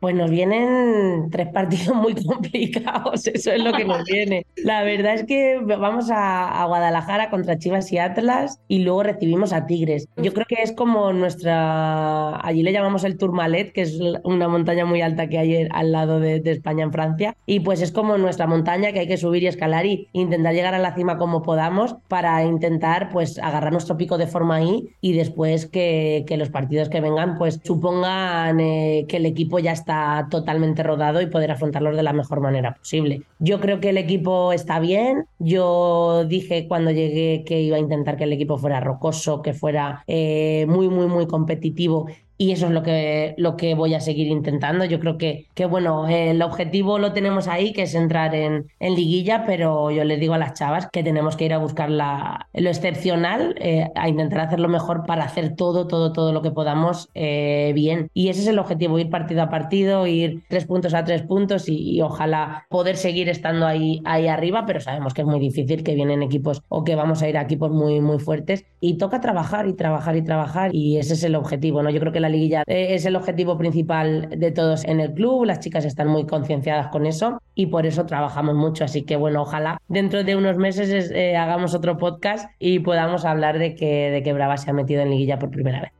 Pues 0.04 0.16
nos 0.16 0.30
vienen 0.30 1.30
tres 1.32 1.48
partidos 1.54 1.96
muy 1.96 2.14
complicados, 2.26 3.26
eso 3.26 3.54
es 3.54 3.64
lo 3.64 3.72
que 3.72 3.86
nos 3.86 4.04
viene. 4.04 4.46
La 4.58 4.84
verdad 4.84 5.14
es 5.14 5.24
que 5.24 5.62
vamos 5.64 6.10
a, 6.12 6.66
Guadalajara 6.68 7.30
contra 7.30 7.58
Chivas 7.58 7.90
y 7.94 8.00
Atlas 8.00 8.60
y 8.68 8.80
luego 8.80 9.04
recibimos 9.04 9.54
a 9.54 9.66
Tigres. 9.66 10.10
Yo 10.18 10.34
creo 10.34 10.46
que 10.46 10.62
es 10.62 10.74
como 10.74 11.14
nuestra, 11.14 12.46
allí 12.46 12.64
le 12.64 12.74
llamamos 12.74 13.06
el 13.06 13.18
Tourmalet, 13.18 13.72
que 13.72 13.84
es 13.84 13.98
una 14.26 14.50
montaña 14.50 14.86
muy 14.86 15.02
alta 15.02 15.30
que 15.30 15.38
hay 15.38 15.70
al 15.72 15.94
lado 15.94 16.20
de, 16.20 16.42
España 16.44 16.84
en 16.84 16.92
Francia, 16.92 17.38
y 17.46 17.62
pues 17.62 17.82
es 17.82 17.94
como 17.94 18.18
nuestra 18.18 18.46
montaña 18.46 18.92
que 18.92 19.00
hay 19.00 19.08
que 19.08 19.16
subir 19.16 19.44
y 19.44 19.48
escalar 19.48 19.86
y 19.86 20.10
intentar 20.12 20.54
llegar 20.54 20.74
a 20.74 20.80
la 20.80 20.96
cima 20.96 21.18
como 21.18 21.44
podamos 21.44 21.96
para 22.10 22.44
intentar 22.44 23.08
pues 23.10 23.40
agarrar 23.40 23.72
nuestro 23.72 23.96
pico 23.96 24.18
de 24.18 24.28
forma 24.28 24.56
ahí 24.56 24.90
y 25.00 25.14
después 25.14 25.66
que, 25.66 26.26
los 26.34 26.50
partidos 26.50 26.90
que 26.90 27.00
vengan 27.00 27.38
pues 27.38 27.62
supongan 27.64 28.60
eh, 28.60 29.06
que 29.08 29.18
el 29.18 29.26
equipo 29.28 29.60
ya 29.60 29.72
está 29.72 29.93
totalmente 30.30 30.84
rodado 30.84 31.22
y 31.22 31.28
poder 31.28 31.52
afrontarlo 31.52 31.96
de 31.96 32.04
la 32.04 32.14
mejor 32.14 32.42
manera 32.42 32.76
posible. 32.76 33.24
Yo 33.40 33.60
creo 33.60 33.80
que 33.80 33.90
el 33.90 33.98
equipo 33.98 34.54
está 34.54 34.80
bien. 34.80 35.26
Yo 35.40 36.26
dije 36.26 36.68
cuando 36.68 36.92
llegué 36.92 37.44
que 37.46 37.62
iba 37.62 37.78
a 37.78 37.80
intentar 37.80 38.18
que 38.18 38.26
el 38.26 38.34
equipo 38.34 38.58
fuera 38.58 38.80
rocoso, 38.80 39.42
que 39.42 39.54
fuera 39.54 40.04
eh, 40.08 40.66
muy, 40.68 40.90
muy, 40.90 41.08
muy 41.08 41.28
competitivo 41.28 42.08
y 42.44 42.52
eso 42.52 42.66
es 42.66 42.74
lo 42.74 42.84
que, 42.84 43.36
lo 43.38 43.56
que 43.56 43.74
voy 43.74 43.94
a 43.94 44.02
seguir 44.02 44.28
intentando. 44.28 44.84
Yo 44.84 45.00
creo 45.00 45.18
que, 45.18 45.48
que 45.54 45.66
bueno, 45.66 46.10
el 46.10 46.42
objetivo 46.42 47.00
lo 47.00 47.14
tenemos 47.14 47.48
ahí, 47.48 47.72
que 47.72 47.84
es 47.84 47.96
entrar 47.96 48.36
en, 48.36 48.68
en, 48.82 48.96
liguilla, 48.96 49.46
pero 49.46 49.92
yo 49.92 50.04
les 50.04 50.20
digo 50.20 50.34
a 50.34 50.38
las 50.38 50.54
chavas 50.54 50.90
que 50.92 51.04
tenemos 51.04 51.38
que 51.38 51.46
ir 51.46 51.54
a 51.54 51.58
buscar 51.58 51.90
la, 51.90 52.50
lo 52.54 52.70
excepcional, 52.70 53.56
eh, 53.62 53.90
a 53.96 54.10
intentar 54.10 54.42
hacerlo 54.42 54.68
mejor 54.68 55.06
para 55.06 55.24
hacer 55.24 55.56
todo, 55.56 55.88
todo, 55.88 56.12
todo 56.12 56.34
lo 56.34 56.42
que 56.42 56.52
podamos 56.52 57.10
eh, 57.14 57.72
bien. 57.76 58.10
Y 58.14 58.28
ese 58.28 58.42
es 58.42 58.48
el 58.48 58.60
objetivo, 58.60 59.00
ir 59.00 59.10
partido 59.10 59.42
a 59.42 59.50
partido, 59.50 60.06
ir 60.06 60.44
tres 60.50 60.66
puntos 60.66 60.94
a 60.94 61.06
tres 61.06 61.22
puntos 61.22 61.70
y, 61.70 61.96
y, 61.96 62.02
ojalá 62.02 62.66
poder 62.68 62.98
seguir 62.98 63.30
estando 63.30 63.66
ahí, 63.66 64.02
ahí 64.04 64.28
arriba, 64.28 64.66
pero 64.66 64.82
sabemos 64.82 65.14
que 65.14 65.22
es 65.22 65.28
muy 65.28 65.40
difícil, 65.40 65.82
que 65.82 65.96
vienen 65.96 66.22
equipos 66.22 66.62
o 66.68 66.84
que 66.84 66.96
vamos 66.96 67.22
a 67.22 67.30
ir 67.30 67.38
a 67.38 67.44
equipos 67.44 67.72
muy, 67.72 68.02
muy 68.02 68.20
fuertes 68.20 68.66
y 68.82 68.98
toca 68.98 69.22
trabajar 69.22 69.66
y 69.68 69.74
trabajar 69.74 70.18
y 70.18 70.24
trabajar 70.24 70.76
y 70.76 70.98
ese 70.98 71.14
es 71.14 71.24
el 71.24 71.36
objetivo, 71.36 71.82
¿no? 71.82 71.90
Yo 71.90 72.02
creo 72.02 72.12
que 72.12 72.20
la 72.20 72.33
liguilla 72.34 72.64
eh, 72.68 72.96
es 72.96 73.06
el 73.06 73.16
objetivo 73.16 73.58
principal 73.58 74.28
de 74.30 74.52
todos 74.52 74.84
en 74.84 75.00
el 75.00 75.14
club, 75.14 75.46
las 75.46 75.60
chicas 75.62 75.86
están 75.86 76.08
muy 76.10 76.26
concienciadas 76.28 76.88
con 76.88 77.06
eso 77.06 77.40
y 77.56 77.68
por 77.68 77.86
eso 77.86 78.06
trabajamos 78.06 78.56
mucho, 78.56 78.84
así 78.84 79.04
que 79.04 79.16
bueno, 79.16 79.44
ojalá 79.44 79.78
dentro 79.88 80.24
de 80.26 80.36
unos 80.36 80.58
meses 80.58 81.12
eh, 81.12 81.38
hagamos 81.38 81.74
otro 81.74 81.98
podcast 81.98 82.50
y 82.60 82.80
podamos 82.80 83.24
hablar 83.24 83.58
de 83.60 83.76
que, 83.76 84.12
de 84.12 84.22
que 84.24 84.34
Brava 84.34 84.58
se 84.58 84.70
ha 84.70 84.74
metido 84.74 85.02
en 85.02 85.12
liguilla 85.12 85.40
por 85.40 85.50
primera 85.52 85.80
vez. 85.82 85.92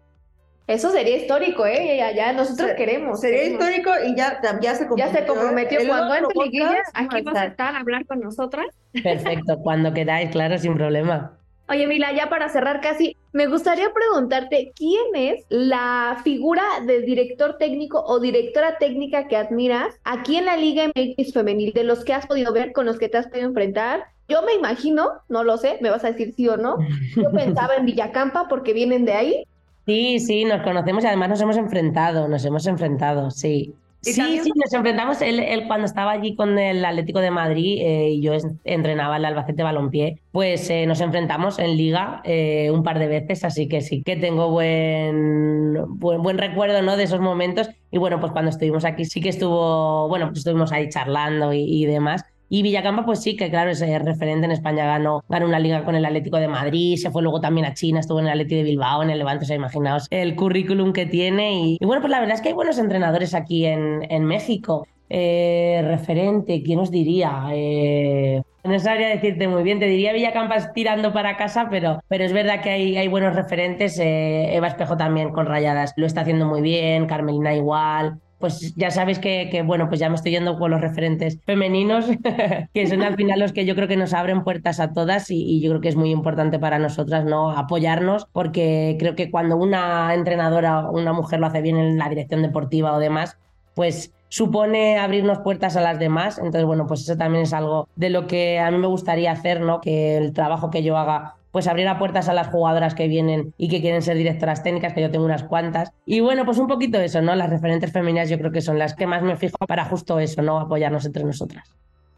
Eso 0.66 0.92
sería 0.92 1.18
histórico, 1.18 1.66
¿eh? 1.66 1.98
Ya, 1.98 2.12
ya 2.14 2.32
nosotros 2.32 2.70
Se, 2.70 2.76
queremos. 2.76 3.20
Sería 3.20 3.40
queremos. 3.40 3.62
histórico 3.62 3.92
y 4.08 4.16
ya, 4.16 4.40
ya 4.62 4.76
se 4.76 4.88
comprometió. 4.88 4.98
Ya 4.98 5.12
se 5.12 5.26
comprometió. 5.26 5.80
El 5.82 5.88
Cuando 5.88 6.16
entre 6.16 6.36
liguilla, 6.46 6.66
podcast 6.68 6.96
aquí 6.96 7.22
va 7.22 7.32
vas 7.32 7.42
a 7.42 7.46
estar. 7.48 7.52
estar 7.52 7.76
a 7.76 7.80
hablar 7.80 8.06
con 8.06 8.20
nosotras. 8.22 8.66
Perfecto, 9.04 9.60
cuando 9.60 9.94
queráis, 9.94 10.30
claro, 10.32 10.58
sin 10.58 10.76
problema. 10.76 11.38
Oye, 11.68 11.86
Mila, 11.88 12.14
ya 12.14 12.30
para 12.30 12.48
cerrar 12.50 12.80
casi, 12.80 13.18
me 13.34 13.48
gustaría 13.48 13.92
preguntarte, 13.92 14.74
¿quién 14.76 15.16
es 15.16 15.44
la 15.50 16.22
figura 16.24 16.64
de 16.86 17.02
director 17.02 17.58
técnico 17.58 18.04
o 18.06 18.20
directora 18.20 18.78
técnica 18.78 19.28
que 19.28 19.36
admiras 19.36 20.00
aquí 20.04 20.38
en 20.38 20.46
la 20.46 20.56
Liga 20.56 20.88
MX 20.88 21.34
femenil, 21.34 21.74
de 21.74 21.84
los 21.84 22.06
que 22.06 22.14
has 22.14 22.28
podido 22.28 22.54
ver, 22.54 22.72
con 22.74 22.86
los 22.86 23.00
que 23.00 23.10
te 23.10 23.18
has 23.18 23.28
podido 23.28 23.48
enfrentar? 23.48 24.06
Yo 24.30 24.44
me 24.44 24.54
imagino, 24.54 25.10
no 25.30 25.44
lo 25.44 25.58
sé, 25.58 25.80
me 25.82 25.90
vas 25.90 26.04
a 26.06 26.12
decir 26.12 26.34
sí 26.36 26.48
o 26.48 26.58
no, 26.58 26.78
yo 27.16 27.32
pensaba 27.32 27.76
en 27.76 27.86
Villacampa 27.86 28.48
porque 28.48 28.72
vienen 28.72 29.04
de 29.04 29.14
ahí. 29.14 29.44
Sí, 29.86 30.20
sí, 30.20 30.46
nos 30.46 30.62
conocemos 30.62 31.04
y 31.04 31.08
además 31.08 31.30
nos 31.30 31.42
hemos 31.42 31.58
enfrentado, 31.58 32.28
nos 32.28 32.46
hemos 32.46 32.68
enfrentado, 32.68 33.32
sí. 33.32 33.74
Y 34.06 34.12
Sí, 34.14 34.20
también- 34.20 34.44
sí, 34.44 34.52
nos 34.56 34.74
enfrentamos. 34.74 35.22
Él, 35.22 35.40
él 35.40 35.64
cuando 35.68 35.86
estaba 35.86 36.12
allí 36.12 36.36
con 36.36 36.60
el 36.60 36.84
Atlético 36.84 37.20
de 37.20 37.32
Madrid 37.32 37.78
eh, 37.82 38.10
y 38.12 38.22
yo 38.22 38.34
entrenaba 38.66 39.18
el 39.18 39.26
Albacete 39.26 39.64
Balompié, 39.64 40.20
pues 40.32 40.70
eh, 40.70 40.86
nos 40.86 41.00
enfrentamos 41.02 41.58
en 41.60 41.78
Liga 41.78 42.22
eh, 42.26 42.70
un 42.72 42.84
par 42.84 43.00
de 43.00 43.08
veces, 43.08 43.44
así 43.46 43.68
que 43.68 43.82
sí 43.82 44.04
que 44.04 44.16
tengo 44.18 44.50
buen, 44.50 45.76
buen, 46.00 46.22
buen 46.22 46.38
recuerdo 46.38 46.82
¿no? 46.82 46.98
de 46.98 47.04
esos 47.04 47.20
momentos. 47.22 47.70
Y 47.92 47.98
bueno, 47.98 48.20
pues 48.20 48.32
cuando 48.32 48.50
estuvimos 48.50 48.86
aquí 48.86 49.06
sí 49.06 49.22
que 49.22 49.30
estuvo, 49.30 50.08
bueno, 50.10 50.28
pues 50.28 50.40
estuvimos 50.40 50.72
ahí 50.72 50.90
charlando 50.90 51.54
y, 51.54 51.62
y 51.64 51.86
demás. 51.86 52.24
Y 52.50 52.62
Villacampa, 52.62 53.06
pues 53.06 53.22
sí, 53.22 53.36
que 53.36 53.50
claro, 53.50 53.72
es 53.72 53.80
referente 53.80 54.46
en 54.46 54.52
España, 54.52 54.86
ganó, 54.86 55.24
ganó 55.28 55.48
una 55.48 55.60
liga 55.60 55.84
con 55.84 55.96
el 55.96 56.06
Atlético 56.06 56.38
de 56.38 56.48
Madrid, 56.48 56.98
se 56.98 57.10
fue 57.10 57.24
luego 57.24 57.42
también 57.42 57.66
a 57.66 57.74
China, 57.74 58.00
estuvo 58.00 58.20
en 58.20 58.26
el 58.26 58.32
Atlético 58.32 58.58
de 58.58 58.64
Bilbao, 58.64 59.02
en 59.02 59.10
el 59.10 59.18
Levante, 59.18 59.46
o 59.46 59.48
sea, 59.48 59.56
imaginaos 59.56 60.08
el 60.12 60.36
currículum 60.36 60.94
que 60.94 61.06
tiene. 61.08 61.54
Y, 61.54 61.78
y 61.80 61.86
bueno, 61.86 62.02
pues 62.02 62.12
la 62.12 62.20
verdad 62.20 62.36
es 62.36 62.42
que 62.42 62.50
hay 62.50 62.54
buenos 62.56 62.78
entrenadores 62.78 63.34
aquí 63.34 63.66
en, 63.66 64.06
en 64.10 64.26
México. 64.26 64.86
Eh, 65.10 65.84
referente, 65.86 66.64
¿quién 66.64 66.80
os 66.80 66.90
diría? 66.90 67.48
Eh, 67.52 68.42
no 68.64 68.80
sabría 68.80 69.10
decirte 69.10 69.48
muy 69.48 69.62
bien, 69.62 69.80
te 69.80 69.86
diría 69.86 70.14
Villacampas 70.14 70.74
tirando 70.74 71.12
para 71.14 71.38
casa, 71.38 71.68
pero, 71.70 72.02
pero 72.08 72.24
es 72.24 72.34
verdad 72.34 72.62
que 72.62 72.70
hay, 72.70 72.98
hay 72.98 73.08
buenos 73.08 73.36
referentes. 73.36 74.00
eh, 74.00 74.56
Eva 74.56 74.68
Espejo 74.68 74.96
también 74.98 75.32
con 75.32 75.46
rayadas 75.46 75.94
lo 75.98 76.06
está 76.06 76.22
haciendo 76.22 76.46
muy 76.48 76.62
bien, 76.62 77.06
Carmelina 77.06 77.54
igual. 77.54 78.20
Pues 78.44 78.76
ya 78.76 78.92
sabéis 78.92 79.20
que, 79.20 79.64
bueno, 79.66 79.88
pues 79.88 80.02
ya 80.02 80.10
me 80.10 80.16
estoy 80.16 80.34
yendo 80.34 80.60
con 80.60 80.70
los 80.70 80.82
referentes 80.82 81.40
femeninos, 81.46 82.08
que 82.74 82.88
son 82.88 83.02
al 83.02 83.16
final 83.16 83.40
los 83.40 83.54
que 83.54 83.64
yo 83.64 83.74
creo 83.74 83.88
que 83.88 83.96
nos 83.96 84.14
abren 84.14 84.44
puertas 84.44 84.82
a 84.82 84.92
todas 84.92 85.32
y, 85.32 85.42
y 85.46 85.62
yo 85.62 85.70
creo 85.70 85.80
que 85.80 85.88
es 85.88 85.96
muy 85.96 86.12
importante 86.12 86.60
para 86.60 86.78
nosotras 86.78 87.24
no 87.24 87.52
apoyarnos, 87.52 88.28
porque 88.34 88.98
creo 89.00 89.16
que 89.16 89.32
cuando 89.32 89.56
una 89.56 90.14
entrenadora 90.14 90.90
o 90.90 91.00
una 91.00 91.14
mujer 91.14 91.40
lo 91.40 91.46
hace 91.46 91.62
bien 91.62 91.78
en 91.78 91.98
la 91.98 92.10
dirección 92.10 92.42
deportiva 92.42 92.92
o 92.92 93.00
demás, 93.00 93.38
pues 93.76 94.14
supone 94.28 94.98
abrirnos 94.98 95.40
puertas 95.40 95.78
a 95.78 95.82
las 95.82 95.98
demás. 95.98 96.38
Entonces, 96.38 96.66
bueno, 96.66 96.86
pues 96.86 97.04
eso 97.04 97.16
también 97.16 97.46
es 97.46 97.54
algo 97.54 97.88
de 97.96 98.10
lo 98.10 98.28
que 98.28 98.60
a 98.60 98.70
mí 98.72 98.78
me 98.78 98.88
gustaría 98.88 99.32
hacer, 99.32 99.62
¿no? 99.62 99.80
Que 99.80 100.18
el 100.18 100.34
trabajo 100.34 100.70
que 100.70 100.84
yo 100.84 100.98
haga 100.98 101.38
pues 101.54 101.68
abriera 101.68 102.00
puertas 102.00 102.28
a 102.30 102.34
las 102.34 102.48
jugadoras 102.48 102.96
que 102.96 103.08
vienen 103.08 103.54
y 103.58 103.70
que 103.70 103.80
quieren 103.80 104.02
ser 104.02 104.18
directoras 104.18 104.64
técnicas, 104.64 104.94
que 104.94 105.02
yo 105.02 105.12
tengo 105.12 105.24
unas 105.24 105.44
cuantas. 105.44 105.92
Y 106.04 106.20
bueno, 106.20 106.46
pues 106.46 106.58
un 106.58 106.66
poquito 106.66 107.00
eso, 107.00 107.22
¿no? 107.22 107.36
Las 107.36 107.52
referentes 107.52 107.92
femeninas 107.92 108.28
yo 108.28 108.40
creo 108.40 108.52
que 108.52 108.62
son 108.62 108.80
las 108.80 108.96
que 108.96 109.06
más 109.06 109.22
me 109.22 109.38
fijo 109.38 109.56
para 109.68 109.86
justo 109.86 110.18
eso, 110.18 110.42
¿no? 110.42 110.60
Apoyarnos 110.60 111.06
entre 111.06 111.24
nosotras. 111.24 111.70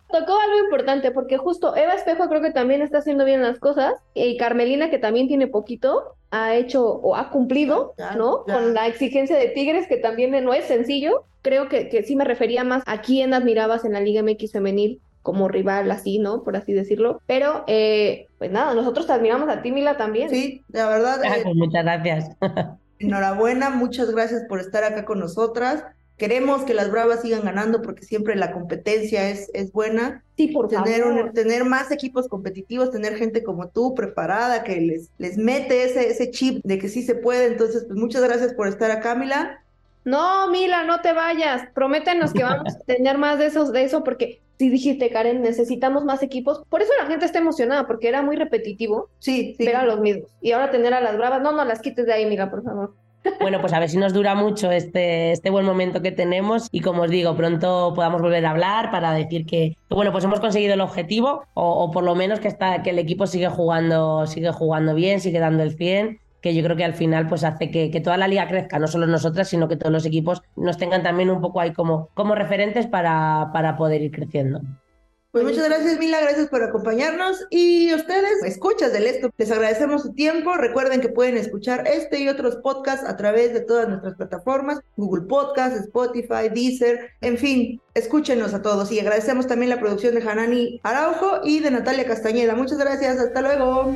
Tocó 0.09 0.39
algo 0.39 0.57
importante 0.63 1.11
porque 1.11 1.37
justo 1.37 1.75
Eva 1.75 1.95
Espejo 1.95 2.29
creo 2.29 2.41
que 2.41 2.51
también 2.51 2.81
está 2.81 2.99
haciendo 2.99 3.25
bien 3.25 3.41
las 3.41 3.59
cosas 3.59 3.95
y 4.13 4.37
Carmelina 4.37 4.89
que 4.89 4.99
también 4.99 5.27
tiene 5.27 5.47
poquito 5.47 6.15
ha 6.31 6.55
hecho 6.55 6.85
o 6.85 7.17
ha 7.17 7.29
cumplido, 7.29 7.93
¿no? 8.15 8.45
Con 8.45 8.73
la 8.73 8.87
exigencia 8.87 9.37
de 9.37 9.49
Tigres 9.49 9.87
que 9.87 9.97
también 9.97 10.31
no 10.45 10.53
es 10.53 10.63
sencillo. 10.63 11.25
Creo 11.41 11.67
que, 11.67 11.89
que 11.89 12.03
sí 12.03 12.15
me 12.15 12.23
refería 12.23 12.63
más 12.63 12.83
a 12.85 13.01
quién 13.01 13.33
admirabas 13.33 13.83
en 13.83 13.91
la 13.91 13.99
Liga 13.99 14.23
MX 14.23 14.53
femenil 14.53 15.01
como 15.25 15.47
rival 15.49 15.89
así, 15.91 16.19
¿no? 16.19 16.43
Por 16.43 16.55
así 16.55 16.71
decirlo. 16.71 17.19
Pero 17.25 17.63
eh, 17.67 18.27
pues 18.37 18.51
nada, 18.51 18.73
nosotros 18.75 19.07
te 19.07 19.13
admiramos 19.13 19.49
a 19.49 19.61
ti, 19.63 19.71
Mila, 19.71 19.97
también. 19.97 20.29
Sí, 20.29 20.61
la 20.69 20.87
verdad, 20.87 21.19
Ah, 21.25 21.37
eh, 21.37 21.41
pues 21.43 21.55
muchas 21.55 21.83
gracias. 21.83 22.29
enhorabuena, 22.99 23.71
muchas 23.71 24.11
gracias 24.11 24.43
por 24.47 24.59
estar 24.59 24.83
acá 24.83 25.03
con 25.03 25.19
nosotras. 25.19 25.83
Queremos 26.17 26.63
que 26.63 26.73
las 26.73 26.91
Bravas 26.91 27.23
sigan 27.23 27.43
ganando 27.43 27.81
porque 27.81 28.03
siempre 28.05 28.35
la 28.37 28.53
competencia 28.53 29.27
es, 29.29 29.49
es 29.53 29.71
buena. 29.73 30.23
Sí, 30.37 30.47
por 30.47 30.69
Tener, 30.69 31.01
favor. 31.03 31.25
un- 31.25 31.33
tener 31.33 31.65
más 31.65 31.91
equipos 31.91 32.29
competitivos, 32.29 32.91
tener 32.91 33.17
gente 33.17 33.43
como 33.43 33.67
tú 33.67 33.93
preparada 33.95 34.63
que 34.63 34.79
les, 34.79 35.09
les 35.17 35.37
mete 35.37 35.83
ese, 35.83 36.07
ese 36.09 36.31
chip 36.31 36.61
de 36.63 36.79
que 36.79 36.87
sí 36.87 37.03
se 37.03 37.15
puede. 37.15 37.47
Entonces, 37.47 37.83
pues 37.87 37.99
muchas 37.99 38.21
gracias 38.23 38.53
por 38.53 38.67
estar 38.67 38.91
acá, 38.91 39.15
Mila. 39.15 39.59
No, 40.05 40.49
Mila, 40.51 40.83
no 40.83 41.01
te 41.01 41.11
vayas. 41.13 41.63
Prométenos 41.73 42.31
que 42.31 42.43
vamos 42.43 42.75
a 42.75 42.79
tener 42.85 43.17
más 43.17 43.39
de 43.39 43.47
esos, 43.47 43.73
de 43.73 43.83
eso, 43.83 44.03
porque 44.03 44.39
sí 44.57 44.69
dijiste, 44.69 45.09
Karen, 45.09 45.41
necesitamos 45.41 46.05
más 46.05 46.23
equipos. 46.23 46.61
Por 46.69 46.81
eso 46.81 46.91
la 46.99 47.07
gente 47.07 47.25
está 47.25 47.39
emocionada, 47.39 47.87
porque 47.87 48.07
era 48.07 48.21
muy 48.21 48.35
repetitivo 48.35 49.09
Sí, 49.19 49.55
sí. 49.57 49.65
ver 49.65 49.75
a 49.75 49.85
los 49.85 49.99
mismos. 49.99 50.29
Y 50.41 50.51
ahora 50.51 50.71
tener 50.71 50.93
a 50.93 51.01
las 51.01 51.17
bravas, 51.17 51.41
no, 51.41 51.51
no 51.51 51.65
las 51.65 51.81
quites 51.81 52.05
de 52.05 52.13
ahí, 52.13 52.25
Mila, 52.25 52.49
por 52.49 52.63
favor. 52.63 52.93
Bueno, 53.41 53.59
pues 53.59 53.73
a 53.73 53.79
ver 53.79 53.89
si 53.89 53.97
nos 53.97 54.13
dura 54.13 54.35
mucho 54.35 54.69
este, 54.71 55.31
este 55.31 55.49
buen 55.49 55.65
momento 55.65 55.99
que 56.03 56.11
tenemos 56.11 56.67
y 56.71 56.81
como 56.81 57.01
os 57.01 57.09
digo, 57.09 57.35
pronto 57.35 57.91
podamos 57.95 58.21
volver 58.21 58.45
a 58.45 58.51
hablar 58.51 58.91
para 58.91 59.13
decir 59.13 59.47
que, 59.47 59.75
que, 59.89 59.95
bueno, 59.95 60.11
pues 60.11 60.23
hemos 60.25 60.39
conseguido 60.39 60.75
el 60.75 60.81
objetivo 60.81 61.43
o, 61.55 61.85
o 61.85 61.89
por 61.91 62.03
lo 62.03 62.13
menos 62.13 62.39
que, 62.39 62.47
está, 62.47 62.83
que 62.83 62.91
el 62.91 62.99
equipo 62.99 63.25
sigue 63.25 63.49
jugando, 63.49 64.27
sigue 64.27 64.51
jugando 64.51 64.93
bien, 64.93 65.19
sigue 65.21 65.39
dando 65.39 65.63
el 65.63 65.75
100 65.75 66.19
que 66.45 66.53
yo 66.53 66.61
creo 66.61 66.75
que 66.77 66.83
al 66.83 66.93
final 66.93 67.27
pues 67.27 67.43
hace 67.43 67.71
que, 67.71 67.89
que 67.89 68.01
toda 68.01 68.17
la 68.17 68.27
liga 68.27 68.47
crezca, 68.47 68.77
no 68.77 68.85
solo 68.85 69.07
nosotras, 69.07 69.49
sino 69.49 69.67
que 69.67 69.77
todos 69.77 69.91
los 69.91 70.05
equipos 70.05 70.43
nos 70.55 70.77
tengan 70.77 71.01
también 71.01 71.31
un 71.31 71.41
poco 71.41 71.59
ahí 71.59 71.73
como, 71.73 72.09
como 72.13 72.35
referentes 72.35 72.85
para, 72.85 73.49
para 73.51 73.75
poder 73.75 74.03
ir 74.03 74.11
creciendo. 74.11 74.61
Pues 75.31 75.43
muchas 75.43 75.67
gracias, 75.67 75.97
Mila, 75.97 76.21
gracias 76.21 76.47
por 76.49 76.61
acompañarnos. 76.61 77.47
Y 77.49 77.91
ustedes, 77.95 78.43
escuchas 78.43 78.93
del 78.93 79.07
esto, 79.07 79.31
les 79.39 79.51
agradecemos 79.51 80.03
su 80.03 80.13
tiempo. 80.13 80.53
Recuerden 80.53 81.01
que 81.01 81.09
pueden 81.09 81.35
escuchar 81.35 81.87
este 81.87 82.19
y 82.19 82.29
otros 82.29 82.57
podcasts 82.57 83.09
a 83.09 83.17
través 83.17 83.51
de 83.51 83.61
todas 83.61 83.89
nuestras 83.89 84.13
plataformas, 84.13 84.81
Google 84.97 85.25
Podcasts, 85.25 85.79
Spotify, 85.79 86.47
Deezer, 86.53 87.09
en 87.21 87.39
fin, 87.39 87.81
escúchenos 87.95 88.53
a 88.53 88.61
todos. 88.61 88.91
Y 88.91 88.99
agradecemos 88.99 89.47
también 89.47 89.71
la 89.71 89.79
producción 89.79 90.13
de 90.13 90.21
Hanani 90.21 90.79
Araujo 90.83 91.39
y 91.43 91.59
de 91.59 91.71
Natalia 91.71 92.05
Castañeda. 92.05 92.53
Muchas 92.53 92.77
gracias, 92.77 93.17
hasta 93.17 93.41
luego. 93.41 93.95